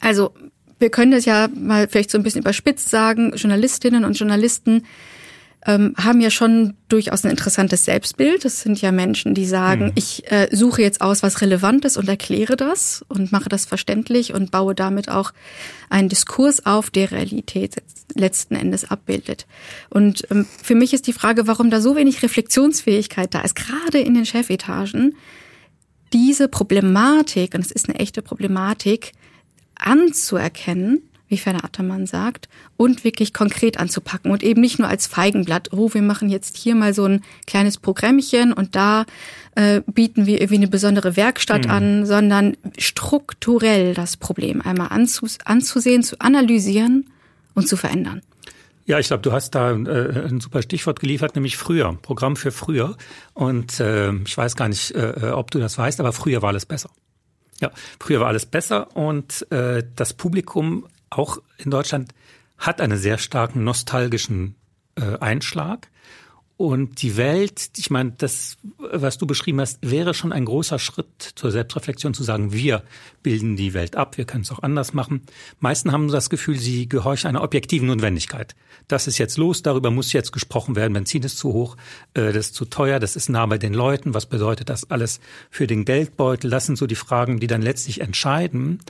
Also 0.00 0.32
wir 0.78 0.90
können 0.90 1.12
das 1.12 1.24
ja 1.24 1.48
mal 1.54 1.88
vielleicht 1.88 2.10
so 2.10 2.18
ein 2.18 2.22
bisschen 2.22 2.42
überspitzt 2.42 2.88
sagen, 2.90 3.32
Journalistinnen 3.34 4.04
und 4.04 4.18
Journalisten 4.18 4.84
ähm, 5.66 5.94
haben 5.98 6.20
ja 6.20 6.30
schon 6.30 6.74
durchaus 6.88 7.24
ein 7.24 7.30
interessantes 7.30 7.84
Selbstbild. 7.84 8.44
Das 8.44 8.60
sind 8.60 8.80
ja 8.80 8.92
Menschen, 8.92 9.34
die 9.34 9.44
sagen, 9.44 9.86
mhm. 9.86 9.92
ich 9.96 10.30
äh, 10.30 10.48
suche 10.52 10.82
jetzt 10.82 11.00
aus, 11.00 11.22
was 11.22 11.40
relevant 11.40 11.84
ist 11.84 11.96
und 11.96 12.08
erkläre 12.08 12.56
das 12.56 13.04
und 13.08 13.32
mache 13.32 13.48
das 13.48 13.66
verständlich 13.66 14.32
und 14.32 14.50
baue 14.50 14.74
damit 14.74 15.08
auch 15.08 15.32
einen 15.90 16.08
Diskurs 16.08 16.64
auf, 16.64 16.90
der 16.90 17.10
Realität 17.10 17.76
letzten 18.14 18.54
Endes 18.54 18.90
abbildet. 18.90 19.46
Und 19.90 20.26
ähm, 20.30 20.46
für 20.62 20.74
mich 20.74 20.94
ist 20.94 21.06
die 21.06 21.12
Frage, 21.12 21.46
warum 21.46 21.70
da 21.70 21.80
so 21.80 21.96
wenig 21.96 22.22
Reflexionsfähigkeit 22.22 23.34
da 23.34 23.40
ist, 23.40 23.56
gerade 23.56 23.98
in 23.98 24.14
den 24.14 24.26
Chefetagen, 24.26 25.16
diese 26.12 26.48
Problematik, 26.48 27.54
und 27.54 27.60
es 27.60 27.72
ist 27.72 27.88
eine 27.88 27.98
echte 27.98 28.22
Problematik, 28.22 29.12
anzuerkennen, 29.78 31.02
wie 31.28 31.36
Ferner 31.36 31.64
Attermann 31.64 32.06
sagt, 32.06 32.48
und 32.76 33.04
wirklich 33.04 33.34
konkret 33.34 33.78
anzupacken 33.78 34.30
und 34.30 34.42
eben 34.42 34.60
nicht 34.60 34.78
nur 34.78 34.88
als 34.88 35.06
Feigenblatt, 35.06 35.72
oh, 35.72 35.92
wir 35.92 36.02
machen 36.02 36.30
jetzt 36.30 36.56
hier 36.56 36.74
mal 36.74 36.94
so 36.94 37.04
ein 37.04 37.22
kleines 37.46 37.78
Programmchen 37.78 38.52
und 38.52 38.74
da 38.74 39.04
äh, 39.54 39.82
bieten 39.86 40.26
wir 40.26 40.40
irgendwie 40.40 40.56
eine 40.56 40.68
besondere 40.68 41.16
Werkstatt 41.16 41.66
mhm. 41.66 41.70
an, 41.70 42.06
sondern 42.06 42.56
strukturell 42.78 43.94
das 43.94 44.16
Problem 44.16 44.62
einmal 44.62 44.88
anzus 44.88 45.38
anzusehen, 45.44 46.02
zu 46.02 46.18
analysieren 46.20 47.10
und 47.54 47.68
zu 47.68 47.76
verändern. 47.76 48.22
Ja, 48.86 48.98
ich 48.98 49.08
glaube, 49.08 49.22
du 49.22 49.32
hast 49.32 49.54
da 49.54 49.72
äh, 49.72 50.28
ein 50.28 50.40
super 50.40 50.62
Stichwort 50.62 51.00
geliefert, 51.00 51.34
nämlich 51.34 51.58
früher, 51.58 51.98
Programm 52.00 52.36
für 52.36 52.50
früher. 52.50 52.96
Und 53.34 53.80
äh, 53.80 54.14
ich 54.14 54.34
weiß 54.34 54.56
gar 54.56 54.68
nicht, 54.68 54.92
äh, 54.92 55.30
ob 55.34 55.50
du 55.50 55.58
das 55.58 55.76
weißt, 55.76 56.00
aber 56.00 56.14
früher 56.14 56.40
war 56.40 56.48
alles 56.48 56.64
besser. 56.64 56.88
Ja, 57.60 57.70
früher 57.98 58.20
war 58.20 58.28
alles 58.28 58.46
besser 58.46 58.96
und 58.96 59.50
äh, 59.50 59.82
das 59.96 60.14
Publikum 60.14 60.86
auch 61.10 61.38
in 61.56 61.70
Deutschland 61.70 62.12
hat 62.58 62.80
einen 62.80 62.98
sehr 62.98 63.18
starken 63.18 63.64
nostalgischen 63.64 64.54
äh, 64.96 65.18
Einschlag. 65.18 65.88
Und 66.58 67.02
die 67.02 67.16
Welt, 67.16 67.70
ich 67.76 67.88
meine, 67.88 68.14
das, 68.18 68.56
was 68.78 69.16
du 69.16 69.28
beschrieben 69.28 69.60
hast, 69.60 69.78
wäre 69.80 70.12
schon 70.12 70.32
ein 70.32 70.44
großer 70.44 70.80
Schritt 70.80 71.06
zur 71.36 71.52
Selbstreflexion 71.52 72.14
zu 72.14 72.24
sagen, 72.24 72.52
wir 72.52 72.82
bilden 73.22 73.54
die 73.54 73.74
Welt 73.74 73.94
ab, 73.94 74.18
wir 74.18 74.24
können 74.24 74.42
es 74.42 74.50
auch 74.50 74.64
anders 74.64 74.92
machen. 74.92 75.22
Meisten 75.60 75.92
haben 75.92 76.08
das 76.08 76.30
Gefühl, 76.30 76.58
sie 76.58 76.88
gehorchen 76.88 77.28
einer 77.28 77.44
objektiven 77.44 77.86
Notwendigkeit. 77.86 78.56
Das 78.88 79.06
ist 79.06 79.18
jetzt 79.18 79.36
los, 79.36 79.62
darüber 79.62 79.92
muss 79.92 80.12
jetzt 80.12 80.32
gesprochen 80.32 80.74
werden, 80.74 80.94
Benzin 80.94 81.22
ist 81.22 81.38
zu 81.38 81.52
hoch, 81.52 81.76
äh, 82.14 82.32
das 82.32 82.46
ist 82.46 82.56
zu 82.56 82.64
teuer, 82.64 82.98
das 82.98 83.14
ist 83.14 83.28
nah 83.28 83.46
bei 83.46 83.58
den 83.58 83.72
Leuten, 83.72 84.12
was 84.12 84.26
bedeutet 84.26 84.68
das 84.68 84.90
alles 84.90 85.20
für 85.50 85.68
den 85.68 85.84
Geldbeutel? 85.84 86.50
Das 86.50 86.66
sind 86.66 86.76
so 86.76 86.88
die 86.88 86.96
Fragen, 86.96 87.38
die 87.38 87.46
dann 87.46 87.62
letztlich 87.62 88.00
entscheiden. 88.00 88.80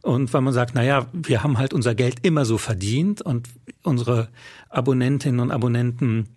Und 0.00 0.32
weil 0.32 0.40
man 0.40 0.54
sagt, 0.54 0.70
na 0.74 0.82
ja, 0.82 1.08
wir 1.12 1.42
haben 1.42 1.58
halt 1.58 1.74
unser 1.74 1.94
Geld 1.94 2.20
immer 2.22 2.46
so 2.46 2.56
verdient 2.56 3.20
und 3.20 3.50
unsere 3.82 4.28
Abonnentinnen 4.70 5.40
und 5.40 5.50
Abonnenten 5.50 6.28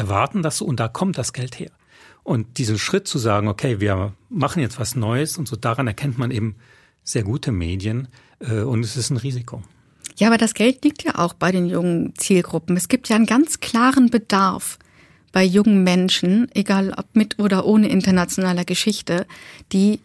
erwarten 0.00 0.42
das 0.42 0.58
so 0.58 0.64
und 0.64 0.80
da 0.80 0.88
kommt 0.88 1.18
das 1.18 1.32
Geld 1.32 1.58
her. 1.58 1.70
Und 2.22 2.58
diesen 2.58 2.78
Schritt 2.78 3.06
zu 3.06 3.18
sagen, 3.18 3.48
okay, 3.48 3.80
wir 3.80 4.12
machen 4.28 4.60
jetzt 4.60 4.80
was 4.80 4.96
Neues 4.96 5.38
und 5.38 5.46
so 5.46 5.56
daran 5.56 5.86
erkennt 5.86 6.18
man 6.18 6.30
eben 6.30 6.56
sehr 7.04 7.22
gute 7.22 7.52
Medien 7.52 8.08
äh, 8.40 8.60
und 8.60 8.84
es 8.84 8.96
ist 8.96 9.10
ein 9.10 9.16
Risiko. 9.16 9.62
Ja, 10.16 10.28
aber 10.28 10.38
das 10.38 10.54
Geld 10.54 10.84
liegt 10.84 11.02
ja 11.02 11.18
auch 11.18 11.34
bei 11.34 11.52
den 11.52 11.66
jungen 11.66 12.14
Zielgruppen. 12.16 12.76
Es 12.76 12.88
gibt 12.88 13.08
ja 13.08 13.16
einen 13.16 13.26
ganz 13.26 13.60
klaren 13.60 14.10
Bedarf 14.10 14.78
bei 15.32 15.44
jungen 15.44 15.84
Menschen, 15.84 16.48
egal 16.54 16.92
ob 16.96 17.14
mit 17.14 17.38
oder 17.38 17.64
ohne 17.64 17.88
internationaler 17.88 18.64
Geschichte, 18.64 19.26
die 19.72 20.00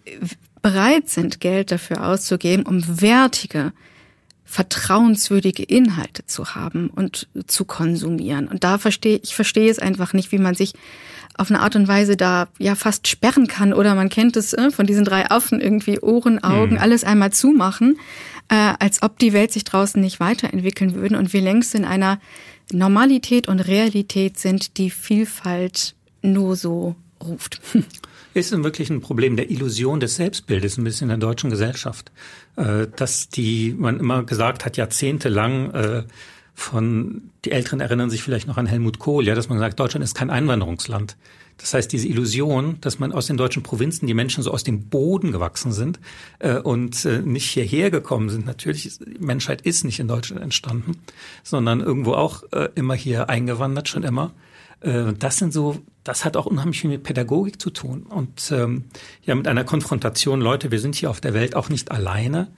bereit 0.61 1.09
sind, 1.09 1.39
Geld 1.39 1.71
dafür 1.71 2.07
auszugeben, 2.07 2.65
um 2.65 3.01
wertige 3.01 3.71
vertrauenswürdige 4.45 5.63
Inhalte 5.63 6.25
zu 6.25 6.55
haben 6.55 6.89
und 6.89 7.27
zu 7.47 7.65
konsumieren. 7.65 8.47
Und 8.47 8.63
da 8.63 8.77
verstehe 8.77 9.19
ich 9.21 9.35
verstehe 9.35 9.69
es 9.69 9.79
einfach 9.79 10.13
nicht, 10.13 10.31
wie 10.31 10.37
man 10.37 10.55
sich 10.55 10.73
auf 11.37 11.49
eine 11.49 11.61
Art 11.61 11.75
und 11.75 11.87
Weise 11.87 12.15
da 12.15 12.47
ja 12.59 12.75
fast 12.75 13.07
sperren 13.07 13.47
kann 13.47 13.73
oder 13.73 13.95
man 13.95 14.09
kennt 14.09 14.37
es 14.37 14.53
äh, 14.53 14.71
von 14.71 14.85
diesen 14.85 15.03
drei 15.03 15.29
Affen 15.29 15.59
irgendwie 15.59 15.99
Ohren, 15.99 16.41
Augen, 16.43 16.75
mhm. 16.75 16.79
alles 16.79 17.03
einmal 17.03 17.33
zumachen, 17.33 17.99
äh, 18.47 18.73
als 18.79 19.01
ob 19.01 19.19
die 19.19 19.33
Welt 19.33 19.51
sich 19.51 19.65
draußen 19.65 19.99
nicht 19.99 20.19
weiterentwickeln 20.19 20.95
würden 20.95 21.17
und 21.17 21.33
wir 21.33 21.41
längst 21.41 21.75
in 21.75 21.83
einer 21.83 22.19
Normalität 22.71 23.47
und 23.47 23.59
Realität 23.59 24.39
sind, 24.39 24.77
die 24.77 24.89
Vielfalt 24.89 25.95
nur 26.21 26.55
so 26.55 26.95
ruft. 27.21 27.61
Ist 28.35 28.51
wirklich 28.51 28.89
ein 28.89 28.99
Problem 28.99 29.37
der 29.37 29.49
Illusion 29.49 30.01
des 30.01 30.17
Selbstbildes 30.17 30.77
ein 30.77 30.83
bisschen 30.83 31.05
in 31.09 31.19
der 31.21 31.29
deutschen 31.29 31.49
Gesellschaft, 31.49 32.11
äh, 32.57 32.85
dass 32.93 33.29
die 33.29 33.73
man 33.77 33.97
immer 33.97 34.23
gesagt 34.23 34.65
hat 34.65 34.75
jahrzehntelang 34.75 35.71
äh, 35.71 36.03
von 36.53 37.31
die 37.45 37.51
Älteren 37.51 37.79
erinnern 37.79 38.09
sich 38.09 38.23
vielleicht 38.23 38.45
noch 38.45 38.57
an 38.57 38.65
Helmut 38.65 38.99
Kohl, 38.99 39.25
ja, 39.25 39.35
dass 39.35 39.47
man 39.47 39.57
sagt, 39.57 39.79
Deutschland 39.79 40.03
ist 40.03 40.15
kein 40.15 40.29
Einwanderungsland. 40.29 41.15
Das 41.55 41.73
heißt, 41.73 41.89
diese 41.93 42.09
Illusion, 42.09 42.77
dass 42.81 42.99
man 42.99 43.13
aus 43.13 43.27
den 43.27 43.37
deutschen 43.37 43.63
Provinzen 43.63 44.05
die 44.05 44.13
Menschen 44.13 44.43
so 44.43 44.51
aus 44.51 44.65
dem 44.65 44.89
Boden 44.89 45.31
gewachsen 45.31 45.71
sind 45.71 46.01
äh, 46.39 46.57
und 46.57 47.05
nicht 47.23 47.49
hierher 47.49 47.89
gekommen 47.89 48.27
sind. 48.27 48.45
Natürlich, 48.45 48.99
die 48.99 49.17
Menschheit 49.17 49.61
ist 49.61 49.85
nicht 49.85 50.01
in 50.01 50.09
Deutschland 50.09 50.41
entstanden, 50.41 50.97
sondern 51.41 51.79
irgendwo 51.79 52.11
auch 52.11 52.43
immer 52.75 52.95
hier 52.95 53.29
eingewandert, 53.29 53.87
schon 53.87 54.03
immer. 54.03 54.33
Äh, 54.81 55.13
das 55.17 55.37
sind 55.37 55.53
so, 55.53 55.77
das 56.03 56.25
hat 56.25 56.37
auch 56.37 56.45
unheimlich 56.45 56.81
viel 56.81 56.89
mit 56.89 57.03
Pädagogik 57.03 57.61
zu 57.61 57.69
tun 57.69 58.03
und 58.03 58.51
ähm, 58.51 58.85
ja 59.23 59.35
mit 59.35 59.47
einer 59.47 59.63
Konfrontation. 59.63 60.41
Leute, 60.41 60.71
wir 60.71 60.79
sind 60.79 60.95
hier 60.95 61.09
auf 61.09 61.21
der 61.21 61.33
Welt 61.33 61.55
auch 61.55 61.69
nicht 61.69 61.91
alleine. 61.91 62.49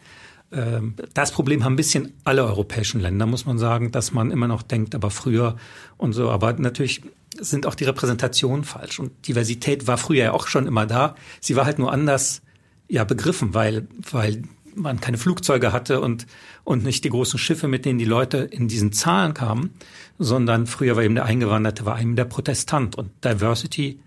Ähm, 0.51 0.95
das 1.13 1.31
Problem 1.31 1.63
haben 1.63 1.73
ein 1.73 1.77
bisschen 1.77 2.13
alle 2.23 2.43
europäischen 2.45 3.01
Länder, 3.01 3.25
muss 3.25 3.45
man 3.45 3.57
sagen, 3.57 3.91
dass 3.91 4.11
man 4.11 4.31
immer 4.31 4.47
noch 4.47 4.61
denkt, 4.61 4.95
aber 4.95 5.11
früher 5.11 5.57
und 5.97 6.13
so. 6.13 6.29
Aber 6.29 6.53
natürlich 6.53 7.01
sind 7.39 7.65
auch 7.65 7.75
die 7.75 7.83
Repräsentationen 7.83 8.63
falsch. 8.63 8.99
Und 8.99 9.27
Diversität 9.27 9.87
war 9.87 9.97
früher 9.97 10.25
ja 10.25 10.31
auch 10.31 10.47
schon 10.47 10.67
immer 10.67 10.85
da. 10.85 11.15
Sie 11.41 11.55
war 11.55 11.65
halt 11.65 11.79
nur 11.79 11.91
anders 11.91 12.41
ja 12.87 13.03
begriffen, 13.03 13.53
weil, 13.53 13.87
weil 14.11 14.43
man 14.77 14.99
keine 14.99 15.17
Flugzeuge 15.17 15.73
hatte 15.73 16.01
und, 16.01 16.27
und 16.63 16.83
nicht 16.83 17.03
die 17.03 17.09
großen 17.09 17.39
Schiffe, 17.39 17.67
mit 17.67 17.85
denen 17.85 17.99
die 17.99 18.05
Leute 18.05 18.37
in 18.37 18.67
diesen 18.67 18.93
Zahlen 18.93 19.33
kamen, 19.33 19.71
sondern 20.19 20.67
früher 20.67 20.95
war 20.95 21.03
eben 21.03 21.15
der 21.15 21.25
Eingewanderte, 21.25 21.85
war 21.85 21.99
eben 21.99 22.15
der 22.15 22.25
Protestant. 22.25 22.95
Und 22.95 23.11
Diversity 23.23 23.99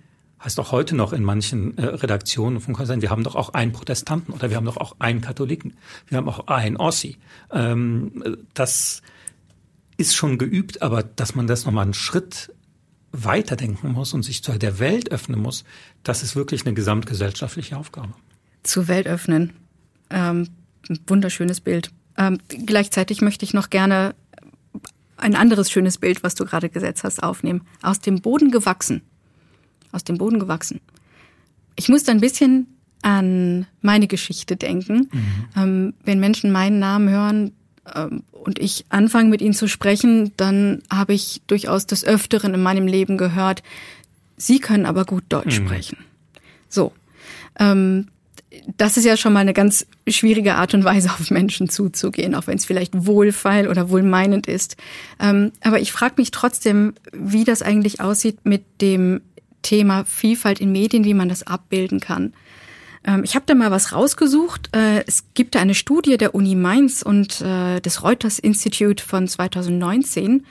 heißt 0.42 0.58
auch 0.58 0.72
heute 0.72 0.96
noch 0.96 1.12
in 1.12 1.22
manchen 1.22 1.76
äh, 1.76 1.84
Redaktionen 1.84 2.60
von 2.60 2.74
Konzernen, 2.74 3.02
wir 3.02 3.10
haben 3.10 3.24
doch 3.24 3.36
auch 3.36 3.50
einen 3.50 3.72
Protestanten 3.72 4.32
oder 4.32 4.48
wir 4.50 4.56
haben 4.56 4.64
doch 4.64 4.78
auch 4.78 4.96
einen 4.98 5.20
Katholiken, 5.20 5.74
wir 6.08 6.18
haben 6.18 6.28
auch 6.28 6.46
einen 6.46 6.76
Ossi. 6.76 7.18
Ähm, 7.52 8.38
das 8.54 9.02
ist 9.96 10.16
schon 10.16 10.38
geübt, 10.38 10.80
aber 10.80 11.02
dass 11.02 11.34
man 11.34 11.46
das 11.46 11.66
nochmal 11.66 11.84
einen 11.84 11.94
Schritt 11.94 12.52
weiterdenken 13.12 13.92
muss 13.92 14.14
und 14.14 14.22
sich 14.22 14.42
zu 14.42 14.52
der 14.52 14.78
Welt 14.78 15.10
öffnen 15.12 15.40
muss, 15.40 15.64
das 16.04 16.22
ist 16.22 16.36
wirklich 16.36 16.64
eine 16.64 16.74
gesamtgesellschaftliche 16.74 17.76
Aufgabe. 17.76 18.14
Zur 18.62 18.88
Welt 18.88 19.06
öffnen. 19.06 19.52
Ähm, 20.10 20.48
ein 20.88 20.98
wunderschönes 21.06 21.60
Bild. 21.60 21.90
Ähm, 22.16 22.38
gleichzeitig 22.66 23.20
möchte 23.20 23.44
ich 23.44 23.54
noch 23.54 23.70
gerne 23.70 24.14
ein 25.16 25.34
anderes 25.34 25.70
schönes 25.70 25.98
Bild, 25.98 26.22
was 26.22 26.34
du 26.34 26.44
gerade 26.44 26.68
gesetzt 26.68 27.04
hast, 27.04 27.22
aufnehmen. 27.22 27.62
Aus 27.82 28.00
dem 28.00 28.20
Boden 28.20 28.50
gewachsen. 28.50 29.02
Aus 29.92 30.04
dem 30.04 30.18
Boden 30.18 30.38
gewachsen. 30.38 30.80
Ich 31.76 31.88
muss 31.88 32.04
da 32.04 32.12
ein 32.12 32.20
bisschen 32.20 32.66
an 33.02 33.66
meine 33.82 34.06
Geschichte 34.06 34.56
denken. 34.56 35.08
Mhm. 35.12 35.44
Ähm, 35.56 35.94
wenn 36.04 36.20
Menschen 36.20 36.52
meinen 36.52 36.78
Namen 36.78 37.08
hören, 37.08 37.52
ähm, 37.94 38.22
und 38.32 38.58
ich 38.58 38.86
anfange 38.88 39.28
mit 39.28 39.42
ihnen 39.42 39.54
zu 39.54 39.68
sprechen, 39.68 40.32
dann 40.36 40.82
habe 40.90 41.12
ich 41.12 41.42
durchaus 41.46 41.86
des 41.86 42.04
Öfteren 42.04 42.54
in 42.54 42.62
meinem 42.62 42.86
Leben 42.86 43.18
gehört, 43.18 43.62
sie 44.36 44.60
können 44.60 44.86
aber 44.86 45.04
gut 45.04 45.24
Deutsch 45.28 45.60
mhm. 45.60 45.66
sprechen. 45.66 45.98
So. 46.68 46.92
Ähm, 47.58 48.08
das 48.76 48.96
ist 48.96 49.04
ja 49.04 49.16
schon 49.16 49.32
mal 49.32 49.40
eine 49.40 49.52
ganz 49.52 49.86
schwierige 50.08 50.56
Art 50.56 50.74
und 50.74 50.84
Weise, 50.84 51.10
auf 51.10 51.30
Menschen 51.30 51.68
zuzugehen, 51.68 52.34
auch 52.34 52.46
wenn 52.46 52.56
es 52.56 52.64
vielleicht 52.64 53.06
wohlfeil 53.06 53.68
oder 53.68 53.90
wohlmeinend 53.90 54.46
ist. 54.46 54.76
Ähm, 55.20 55.52
aber 55.60 55.80
ich 55.80 55.92
frage 55.92 56.14
mich 56.16 56.30
trotzdem, 56.30 56.94
wie 57.12 57.44
das 57.44 57.62
eigentlich 57.62 58.00
aussieht 58.00 58.38
mit 58.44 58.64
dem 58.80 59.20
Thema 59.62 60.04
Vielfalt 60.04 60.60
in 60.60 60.72
Medien, 60.72 61.04
wie 61.04 61.14
man 61.14 61.28
das 61.28 61.46
abbilden 61.46 62.00
kann. 62.00 62.32
Ähm, 63.04 63.22
ich 63.24 63.34
habe 63.34 63.44
da 63.46 63.54
mal 63.54 63.70
was 63.70 63.92
rausgesucht. 63.92 64.74
Äh, 64.74 65.04
es 65.06 65.24
gibt 65.34 65.54
da 65.54 65.60
eine 65.60 65.74
Studie 65.74 66.16
der 66.16 66.34
Uni 66.34 66.54
Mainz 66.54 67.02
und 67.02 67.40
äh, 67.40 67.80
des 67.80 68.02
Reuters 68.02 68.38
Institute 68.38 69.04
von 69.04 69.28
2019. 69.28 70.44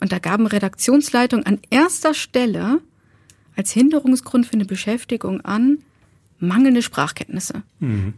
Und 0.00 0.12
da 0.12 0.18
gaben 0.18 0.46
Redaktionsleitungen 0.46 1.46
an 1.46 1.60
erster 1.70 2.14
Stelle 2.14 2.80
als 3.56 3.72
Hinderungsgrund 3.72 4.46
für 4.46 4.54
eine 4.54 4.64
Beschäftigung 4.64 5.42
an 5.42 5.78
mangelnde 6.42 6.82
Sprachkenntnisse. 6.82 7.62
Mhm 7.80 8.14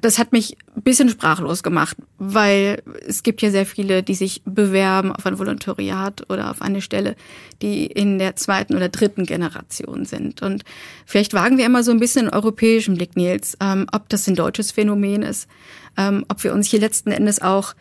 das 0.00 0.18
hat 0.18 0.32
mich 0.32 0.56
ein 0.74 0.82
bisschen 0.82 1.08
sprachlos 1.08 1.62
gemacht, 1.62 1.96
weil 2.18 2.82
es 3.06 3.22
gibt 3.22 3.42
ja 3.42 3.50
sehr 3.50 3.66
viele, 3.66 4.02
die 4.02 4.14
sich 4.14 4.42
bewerben 4.44 5.12
auf 5.12 5.26
ein 5.26 5.38
Volontariat 5.38 6.30
oder 6.30 6.50
auf 6.50 6.62
eine 6.62 6.80
Stelle, 6.80 7.16
die 7.60 7.86
in 7.86 8.18
der 8.18 8.36
zweiten 8.36 8.74
oder 8.74 8.88
dritten 8.88 9.24
Generation 9.24 10.06
sind. 10.06 10.42
Und 10.42 10.64
vielleicht 11.04 11.34
wagen 11.34 11.58
wir 11.58 11.66
immer 11.66 11.82
so 11.82 11.90
ein 11.90 12.00
bisschen 12.00 12.28
einen 12.28 12.34
europäischen 12.34 12.94
Blick, 12.94 13.16
Nils, 13.16 13.56
ähm, 13.60 13.86
ob 13.92 14.08
das 14.08 14.26
ein 14.26 14.34
deutsches 14.34 14.72
Phänomen 14.72 15.22
ist, 15.22 15.48
ähm, 15.96 16.24
ob 16.28 16.42
wir 16.44 16.54
uns 16.54 16.68
hier 16.68 16.80
letzten 16.80 17.10
Endes 17.10 17.42
auch 17.42 17.74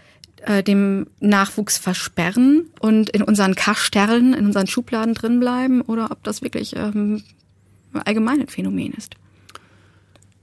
äh, 0.45 0.61
dem 0.61 1.07
Nachwuchs 1.21 1.77
versperren 1.77 2.69
und 2.81 3.09
in 3.11 3.21
unseren 3.21 3.55
Kasterlen, 3.55 4.33
in 4.33 4.45
unseren 4.45 4.67
Schubladen 4.67 5.13
drin 5.13 5.39
bleiben 5.39 5.81
oder 5.81 6.11
ob 6.11 6.21
das 6.23 6.41
wirklich 6.41 6.75
ähm, 6.75 7.23
allgemein 8.01 8.41
ein 8.41 8.47
Phänomen 8.47 8.93
ist. 8.93 9.15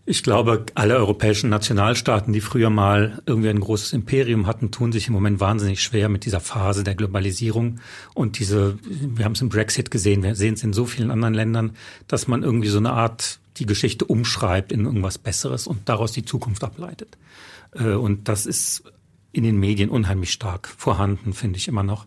Ich 0.07 0.25
glaube, 0.25 0.67
alle 0.75 0.97
europäischen 0.97 1.51
Nationalstaaten, 1.51 2.33
die 2.33 2.41
früher 2.41 2.71
mal 2.71 3.23
irgendwie 3.27 3.51
ein 3.51 3.61
großes 3.61 3.93
Imperium 3.93 4.47
hatten, 4.47 4.73
tun 4.73 4.91
sich 4.91 5.07
im 5.07 5.13
Moment 5.13 5.39
wahnsinnig 5.39 5.83
schwer 5.83 6.09
mit 6.09 6.25
dieser 6.25 6.41
Phase 6.41 6.83
der 6.83 6.97
Globalisierung 6.97 7.79
und 8.15 8.39
diese, 8.41 8.79
wir 8.83 9.25
haben 9.25 9.35
es 9.35 9.41
im 9.41 9.51
Brexit 9.51 9.91
gesehen, 9.91 10.23
wir 10.23 10.35
sehen 10.35 10.55
es 10.55 10.65
in 10.65 10.73
so 10.73 10.85
vielen 10.87 11.13
anderen 11.13 11.35
Ländern, 11.35 11.77
dass 12.09 12.27
man 12.27 12.43
irgendwie 12.43 12.71
so 12.71 12.79
eine 12.79 12.93
Art 12.93 13.39
die 13.59 13.67
Geschichte 13.67 14.05
umschreibt 14.05 14.73
in 14.73 14.85
irgendwas 14.85 15.19
Besseres 15.19 15.67
und 15.67 15.89
daraus 15.89 16.13
die 16.13 16.25
Zukunft 16.25 16.65
ableitet. 16.65 17.17
Äh, 17.73 17.93
und 17.93 18.29
das 18.29 18.47
ist 18.47 18.83
in 19.33 19.45
den 19.45 19.61
Medien 19.61 19.91
unheimlich 19.91 20.33
stark 20.33 20.67
vorhanden, 20.67 21.35
finde 21.35 21.59
ich 21.59 21.69
immer 21.69 21.83
noch, 21.83 22.07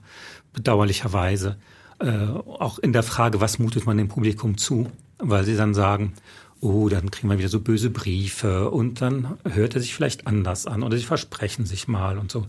bedauerlicherweise. 0.51 1.57
Äh, 1.99 2.27
auch 2.27 2.79
in 2.79 2.91
der 2.91 3.03
Frage, 3.03 3.39
was 3.39 3.59
mutet 3.59 3.85
man 3.85 3.97
dem 3.97 4.09
Publikum 4.09 4.57
zu, 4.57 4.91
weil 5.19 5.43
sie 5.43 5.55
dann 5.55 5.73
sagen, 5.73 6.13
oh, 6.59 6.87
dann 6.89 7.11
kriegen 7.11 7.29
wir 7.29 7.37
wieder 7.37 7.49
so 7.49 7.59
böse 7.59 7.89
Briefe 7.89 8.69
und 8.69 9.01
dann 9.01 9.37
hört 9.49 9.75
er 9.75 9.81
sich 9.81 9.93
vielleicht 9.93 10.27
anders 10.27 10.65
an 10.65 10.83
oder 10.83 10.97
sie 10.97 11.03
versprechen 11.03 11.65
sich 11.65 11.87
mal 11.87 12.17
und 12.17 12.31
so. 12.31 12.47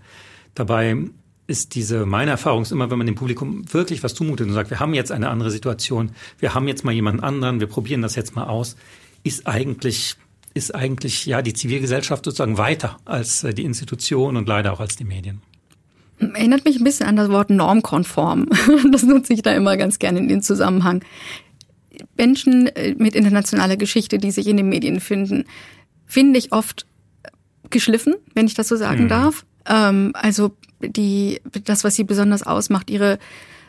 Dabei 0.54 0.96
ist 1.46 1.74
diese, 1.74 2.06
meine 2.06 2.30
Erfahrung 2.30 2.62
ist 2.62 2.72
immer, 2.72 2.90
wenn 2.90 2.98
man 2.98 3.06
dem 3.06 3.16
Publikum 3.16 3.64
wirklich 3.72 4.02
was 4.02 4.14
zumutet 4.14 4.46
und 4.46 4.54
sagt, 4.54 4.70
wir 4.70 4.80
haben 4.80 4.94
jetzt 4.94 5.12
eine 5.12 5.28
andere 5.28 5.50
Situation, 5.50 6.12
wir 6.38 6.54
haben 6.54 6.68
jetzt 6.68 6.84
mal 6.84 6.92
jemanden 6.92 7.22
anderen, 7.22 7.60
wir 7.60 7.66
probieren 7.66 8.02
das 8.02 8.14
jetzt 8.14 8.34
mal 8.34 8.44
aus, 8.44 8.76
ist 9.24 9.46
eigentlich, 9.46 10.16
ist 10.54 10.74
eigentlich, 10.74 11.26
ja, 11.26 11.42
die 11.42 11.52
Zivilgesellschaft 11.52 12.24
sozusagen 12.24 12.56
weiter 12.56 12.98
als 13.04 13.44
äh, 13.44 13.52
die 13.52 13.64
Institution 13.64 14.36
und 14.36 14.48
leider 14.48 14.72
auch 14.72 14.80
als 14.80 14.96
die 14.96 15.04
Medien. 15.04 15.42
Erinnert 16.18 16.64
mich 16.64 16.76
ein 16.76 16.84
bisschen 16.84 17.06
an 17.06 17.16
das 17.16 17.28
Wort 17.28 17.50
normkonform. 17.50 18.48
Das 18.92 19.02
nutze 19.02 19.32
ich 19.32 19.42
da 19.42 19.52
immer 19.52 19.76
ganz 19.76 19.98
gerne 19.98 20.20
in 20.20 20.28
den 20.28 20.42
Zusammenhang. 20.42 21.02
Menschen 22.16 22.66
äh, 22.68 22.94
mit 22.98 23.14
internationaler 23.14 23.76
Geschichte, 23.76 24.18
die 24.18 24.30
sich 24.30 24.46
in 24.46 24.56
den 24.56 24.68
Medien 24.68 25.00
finden, 25.00 25.44
finde 26.06 26.38
ich 26.38 26.52
oft 26.52 26.86
geschliffen, 27.70 28.14
wenn 28.34 28.46
ich 28.46 28.54
das 28.54 28.68
so 28.68 28.76
sagen 28.76 29.04
mhm. 29.04 29.08
darf. 29.08 29.44
Ähm, 29.66 30.12
also 30.14 30.56
die, 30.80 31.40
das, 31.64 31.84
was 31.84 31.96
sie 31.96 32.04
besonders 32.04 32.42
ausmacht, 32.42 32.90
ihre 32.90 33.18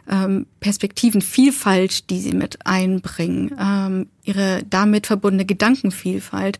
ähm, 0.09 0.45
Perspektivenvielfalt, 0.59 2.09
die 2.09 2.19
sie 2.19 2.33
mit 2.33 2.65
einbringen, 2.65 3.55
ähm, 3.59 4.07
ihre 4.23 4.63
damit 4.69 5.07
verbundene 5.07 5.45
Gedankenvielfalt, 5.45 6.59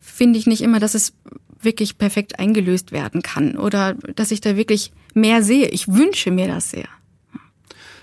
finde 0.00 0.38
ich 0.38 0.46
nicht 0.46 0.62
immer, 0.62 0.80
dass 0.80 0.94
es 0.94 1.12
wirklich 1.60 1.98
perfekt 1.98 2.38
eingelöst 2.38 2.92
werden 2.92 3.22
kann 3.22 3.56
oder 3.56 3.94
dass 3.94 4.30
ich 4.30 4.40
da 4.40 4.56
wirklich 4.56 4.92
mehr 5.14 5.42
sehe. 5.42 5.68
Ich 5.68 5.88
wünsche 5.88 6.30
mir 6.30 6.46
das 6.46 6.70
sehr. 6.70 6.88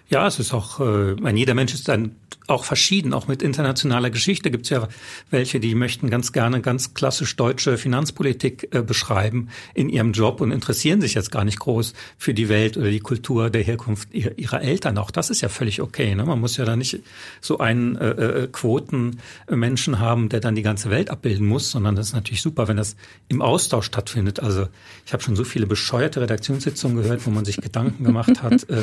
Ja, 0.08 0.28
es 0.28 0.40
ist 0.40 0.54
auch, 0.54 0.80
äh, 0.80 1.16
jeder 1.34 1.56
Mensch 1.56 1.74
ist 1.74 1.90
ein 1.90 2.16
auch 2.48 2.64
verschieden, 2.64 3.14
auch 3.14 3.28
mit 3.28 3.42
internationaler 3.42 4.10
Geschichte 4.10 4.52
gibt 4.52 4.66
es 4.66 4.70
ja 4.70 4.88
welche, 5.32 5.60
die 5.60 5.74
möchten 5.76 6.10
ganz 6.10 6.32
gerne 6.32 6.62
ganz 6.62 6.94
klassisch 6.94 7.36
deutsche 7.36 7.78
Finanzpolitik 7.78 8.70
äh, 8.72 8.82
beschreiben 8.82 9.50
in 9.74 9.90
ihrem 9.90 10.12
Job 10.12 10.42
und 10.42 10.52
interessieren 10.52 11.02
sich 11.02 11.14
jetzt 11.14 11.32
gar 11.32 11.44
nicht 11.44 11.60
groß 11.60 11.94
für 12.18 12.34
die 12.34 12.50
Welt 12.50 12.78
oder 12.78 12.90
die 12.90 13.00
Kultur 13.00 13.50
der 13.50 13.64
Herkunft 13.64 14.14
ihrer, 14.14 14.38
ihrer 14.38 14.62
Eltern. 14.62 14.98
Auch 14.98 15.12
das 15.12 15.30
ist 15.30 15.42
ja 15.42 15.50
völlig 15.50 15.82
okay. 15.82 16.14
Ne? 16.14 16.26
Man 16.26 16.40
muss 16.40 16.58
ja 16.58 16.66
da 16.66 16.76
nicht 16.76 17.00
so 17.42 17.58
einen 17.58 17.96
äh, 17.96 18.10
äh, 18.10 18.48
Quotenmenschen 18.48 20.00
haben, 20.00 20.30
der 20.30 20.40
dann 20.40 20.56
die 20.56 20.62
ganze 20.62 20.90
Welt 20.90 21.10
abbilden 21.10 21.48
muss, 21.48 21.72
sondern 21.72 21.96
das 21.96 22.08
ist 22.08 22.14
natürlich 22.14 22.42
super, 22.42 22.68
wenn 22.68 22.78
das 22.78 22.96
im 23.28 23.42
Austausch 23.42 23.86
stattfindet. 23.86 24.40
Also 24.40 24.68
ich 25.06 25.14
habe 25.14 25.24
schon 25.24 25.36
so 25.36 25.44
viele 25.44 25.66
bescheuerte 25.66 26.22
Redaktionssitzungen 26.22 26.98
gehört, 26.98 27.26
wo 27.26 27.32
man 27.32 27.46
sich 27.46 27.58
Gedanken 27.58 28.04
gemacht 28.04 28.44
hat, 28.44 28.70
äh, 28.70 28.78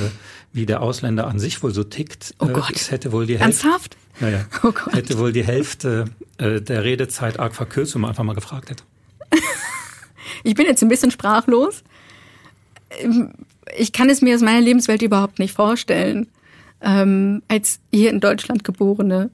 wie 0.52 0.66
der 0.66 0.82
Ausländer 0.82 1.28
an 1.28 1.38
sich 1.38 1.62
wohl 1.62 1.72
so 1.72 1.84
tickt. 1.84 2.34
Oh 2.38 2.48
Gott. 2.48 2.72
Es 2.74 2.90
hätte 2.90 3.12
wohl 3.12 3.26
die 3.26 3.34
Ernsthaft? 3.52 3.96
Naja, 4.20 4.44
oh 4.62 4.72
Gott. 4.72 4.94
hätte 4.94 5.18
wohl 5.18 5.32
die 5.32 5.44
Hälfte 5.44 6.06
äh, 6.38 6.60
der 6.60 6.84
Redezeit 6.84 7.38
arg 7.38 7.54
verkürzt, 7.54 7.94
wenn 7.94 8.02
man 8.02 8.10
einfach 8.10 8.24
mal 8.24 8.34
gefragt 8.34 8.70
hätte. 8.70 8.84
ich 10.44 10.54
bin 10.54 10.66
jetzt 10.66 10.82
ein 10.82 10.88
bisschen 10.88 11.10
sprachlos. 11.10 11.82
Ähm, 13.00 13.32
ich 13.76 13.92
kann 13.92 14.10
es 14.10 14.20
mir 14.20 14.34
aus 14.34 14.42
meiner 14.42 14.60
Lebenswelt 14.60 15.02
überhaupt 15.02 15.38
nicht 15.38 15.54
vorstellen. 15.54 16.28
Ähm, 16.80 17.42
als 17.48 17.80
hier 17.92 18.10
in 18.10 18.20
Deutschland 18.20 18.64
geborene 18.64 19.30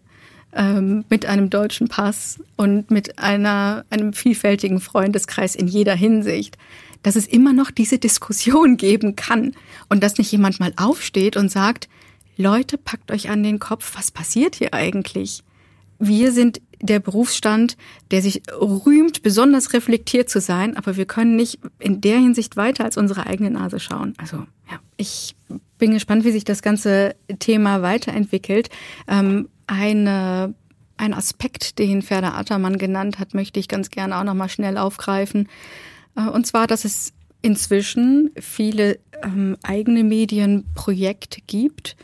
ähm, 0.53 1.05
mit 1.09 1.27
einem 1.27 1.51
deutschen 1.51 1.89
Pass 1.89 2.39
und 2.57 2.91
mit 2.91 3.19
einer, 3.19 3.85
einem 3.91 4.13
vielfältigen 4.13 4.81
Freundeskreis 4.81 5.55
in 5.55 5.67
jeder 5.67 5.95
Hinsicht, 5.95 6.59
dass 7.03 7.17
es 7.17 7.27
immer 7.27 7.53
noch 7.53 7.71
diese 7.71 7.99
Diskussion 7.99 8.77
geben 8.77 9.17
kann 9.17 9.55
und 9.89 10.03
dass 10.03 10.19
nicht 10.19 10.33
jemand 10.33 10.61
mal 10.61 10.73
aufsteht 10.77 11.37
und 11.37 11.51
sagt, 11.51 11.89
Leute, 12.39 12.79
packt 12.79 13.11
euch 13.11 13.29
an 13.29 13.43
den 13.43 13.59
Kopf, 13.59 13.97
was 13.97 14.11
passiert 14.13 14.55
hier 14.55 14.73
eigentlich? 14.73 15.43
Wir 15.99 16.31
sind 16.31 16.61
der 16.81 17.01
Berufsstand, 17.01 17.77
der 18.13 18.23
sich 18.23 18.43
rühmt, 18.53 19.23
besonders 19.23 19.73
reflektiert 19.73 20.31
zu 20.31 20.41
sein, 20.41 20.77
aber 20.77 20.97
wir 20.97 21.07
können 21.07 21.35
nicht 21.35 21.59
in 21.81 22.01
der 22.01 22.19
Hinsicht 22.19 22.57
weiter 22.57 22.85
als 22.85 22.97
unsere 22.97 23.27
eigene 23.27 23.51
Nase 23.51 23.81
schauen. 23.81 24.15
Also 24.19 24.37
ja, 24.71 24.79
ich 24.97 25.35
bin 25.79 25.93
gespannt, 25.93 26.25
wie 26.25 26.31
sich 26.31 26.45
das 26.45 26.63
ganze 26.63 27.17
Thema 27.41 27.83
weiterentwickelt. 27.83 28.71
Ähm, 29.09 29.49
eine 29.67 30.55
ein 30.97 31.15
Aspekt, 31.15 31.79
den 31.79 32.03
Ferda 32.03 32.33
Attermann 32.33 32.77
genannt 32.77 33.19
hat, 33.19 33.33
möchte 33.33 33.61
ich 33.61 33.69
ganz 33.69 33.91
gerne 33.91 34.19
auch 34.19 34.25
noch 34.25 34.35
mal 34.35 34.49
schnell 34.49 34.77
aufgreifen. 34.77 35.49
Äh, 36.17 36.29
und 36.29 36.47
zwar, 36.47 36.67
dass 36.67 36.85
es 36.85 37.13
inzwischen 37.43 38.31
viele 38.39 38.99
ähm, 39.23 39.57
eigene 39.63 40.05
Medienprojekte 40.05 41.41
gibt, 41.47 41.97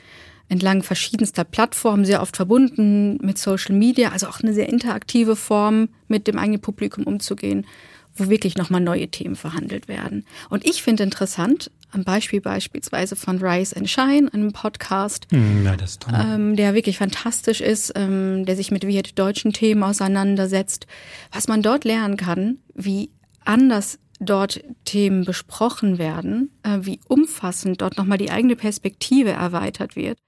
entlang 0.49 0.83
verschiedenster 0.83 1.45
Plattformen, 1.45 2.05
sehr 2.05 2.23
oft 2.23 2.37
verbunden 2.37 3.19
mit 3.23 3.39
Social 3.39 3.75
Media, 3.75 4.11
also 4.11 4.29
auch 4.29 4.41
eine 4.41 4.53
sehr 4.53 4.69
interaktive 4.69 5.37
Form, 5.37 5.89
mit 6.09 6.27
dem 6.27 6.39
eigenen 6.39 6.61
Publikum 6.61 7.05
umzugehen, 7.05 7.67
wo 8.15 8.29
wirklich 8.29 8.57
nochmal 8.57 8.81
neue 8.81 9.09
Themen 9.09 9.37
verhandelt 9.37 9.89
werden. 9.89 10.25
Und 10.51 10.65
ich 10.65 10.83
finde 10.83 11.03
interessant, 11.03 11.71
am 11.91 12.05
Beispiel 12.05 12.41
beispielsweise 12.41 13.17
von 13.17 13.39
Rise 13.39 13.77
and 13.77 13.89
Shine, 13.89 14.29
einem 14.33 14.53
Podcast, 14.53 15.27
hm, 15.31 15.65
ja. 15.65 16.35
Ähm, 16.35 16.57
der 16.57 16.75
wirklich 16.75 16.99
fantastisch 16.99 17.61
ist, 17.61 17.93
ähm, 17.95 18.45
der 18.45 18.57
sich 18.57 18.71
mit 18.71 18.85
deutschen 19.19 19.53
Themen 19.53 19.83
auseinandersetzt, 19.83 20.87
was 21.33 21.49
man 21.49 21.63
dort 21.63 21.85
lernen 21.85 22.17
kann, 22.17 22.59
wie 22.75 23.11
anders 23.45 23.99
dort 24.21 24.63
Themen 24.85 25.25
besprochen 25.25 25.99
werden, 25.99 26.51
äh, 26.63 26.79
wie 26.83 27.01
umfassend 27.09 27.81
dort 27.81 27.97
nochmal 27.97 28.19
die 28.19 28.31
eigene 28.31 28.57
Perspektive 28.57 29.31
erweitert 29.31 29.97
wird. 29.97 30.19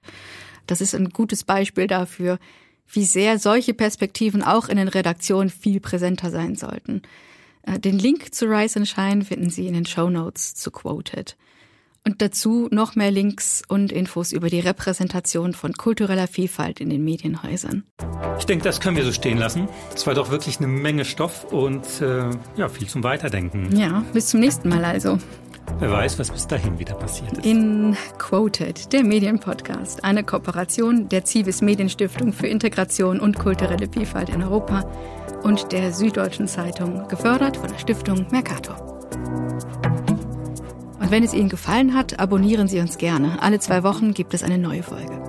Das 0.65 0.81
ist 0.81 0.93
ein 0.93 1.09
gutes 1.09 1.43
Beispiel 1.43 1.87
dafür, 1.87 2.39
wie 2.91 3.05
sehr 3.05 3.39
solche 3.39 3.73
Perspektiven 3.73 4.43
auch 4.43 4.69
in 4.69 4.77
den 4.77 4.87
Redaktionen 4.87 5.49
viel 5.49 5.79
präsenter 5.79 6.31
sein 6.31 6.55
sollten. 6.55 7.01
Äh, 7.63 7.79
den 7.79 7.97
Link 7.99 8.33
zu 8.33 8.45
Rise 8.45 8.79
and 8.79 8.87
Shine 8.87 9.25
finden 9.25 9.49
Sie 9.49 9.67
in 9.67 9.73
den 9.73 9.85
Show 9.85 10.09
Notes 10.09 10.55
zu 10.55 10.71
Quoted. 10.71 11.37
Und 12.07 12.21
dazu 12.21 12.69
noch 12.71 12.95
mehr 12.95 13.11
Links 13.11 13.63
und 13.67 13.91
Infos 13.91 14.31
über 14.31 14.47
die 14.47 14.61
Repräsentation 14.61 15.51
von 15.51 15.73
kultureller 15.73 16.29
Vielfalt 16.29 16.79
in 16.79 16.89
den 16.89 17.03
Medienhäusern. 17.03 17.83
Ich 18.39 18.45
denke, 18.45 18.63
das 18.63 18.79
können 18.79 18.95
wir 18.95 19.03
so 19.03 19.11
stehen 19.11 19.37
lassen. 19.37 19.67
Es 19.93 20.07
war 20.07 20.13
doch 20.13 20.31
wirklich 20.31 20.59
eine 20.59 20.67
Menge 20.67 21.03
Stoff 21.03 21.43
und 21.51 21.83
äh, 21.99 22.29
ja, 22.55 22.69
viel 22.69 22.87
zum 22.87 23.03
Weiterdenken. 23.03 23.77
Ja, 23.77 24.05
bis 24.13 24.27
zum 24.27 24.39
nächsten 24.39 24.69
Mal 24.69 24.85
also. 24.85 25.19
Wer 25.79 25.91
weiß, 25.91 26.17
was 26.17 26.31
bis 26.31 26.47
dahin 26.47 26.79
wieder 26.79 26.95
passiert 26.95 27.33
ist. 27.33 27.45
In 27.45 27.97
Quoted, 28.19 28.93
der 28.93 29.03
Medienpodcast, 29.03 30.05
eine 30.05 30.23
Kooperation 30.23 31.09
der 31.09 31.25
Zivis 31.25 31.61
Medienstiftung 31.61 32.31
für 32.31 32.47
Integration 32.47 33.19
und 33.19 33.37
kulturelle 33.37 33.89
Vielfalt 33.91 34.29
in 34.29 34.43
Europa 34.43 34.89
und 35.43 35.73
der 35.73 35.91
Süddeutschen 35.91 36.47
Zeitung, 36.47 37.05
gefördert 37.09 37.57
von 37.57 37.67
der 37.67 37.79
Stiftung 37.79 38.27
Mercator. 38.31 38.97
Und 41.07 41.11
wenn 41.11 41.23
es 41.23 41.33
Ihnen 41.33 41.47
gefallen 41.47 41.93
hat, 41.93 42.19
abonnieren 42.19 42.67
Sie 42.67 42.81
uns 42.81 42.97
gerne. 42.97 43.41
Alle 43.41 43.59
zwei 43.59 43.81
Wochen 43.83 44.13
gibt 44.13 44.33
es 44.33 44.43
eine 44.43 44.57
neue 44.57 44.83
Folge. 44.83 45.23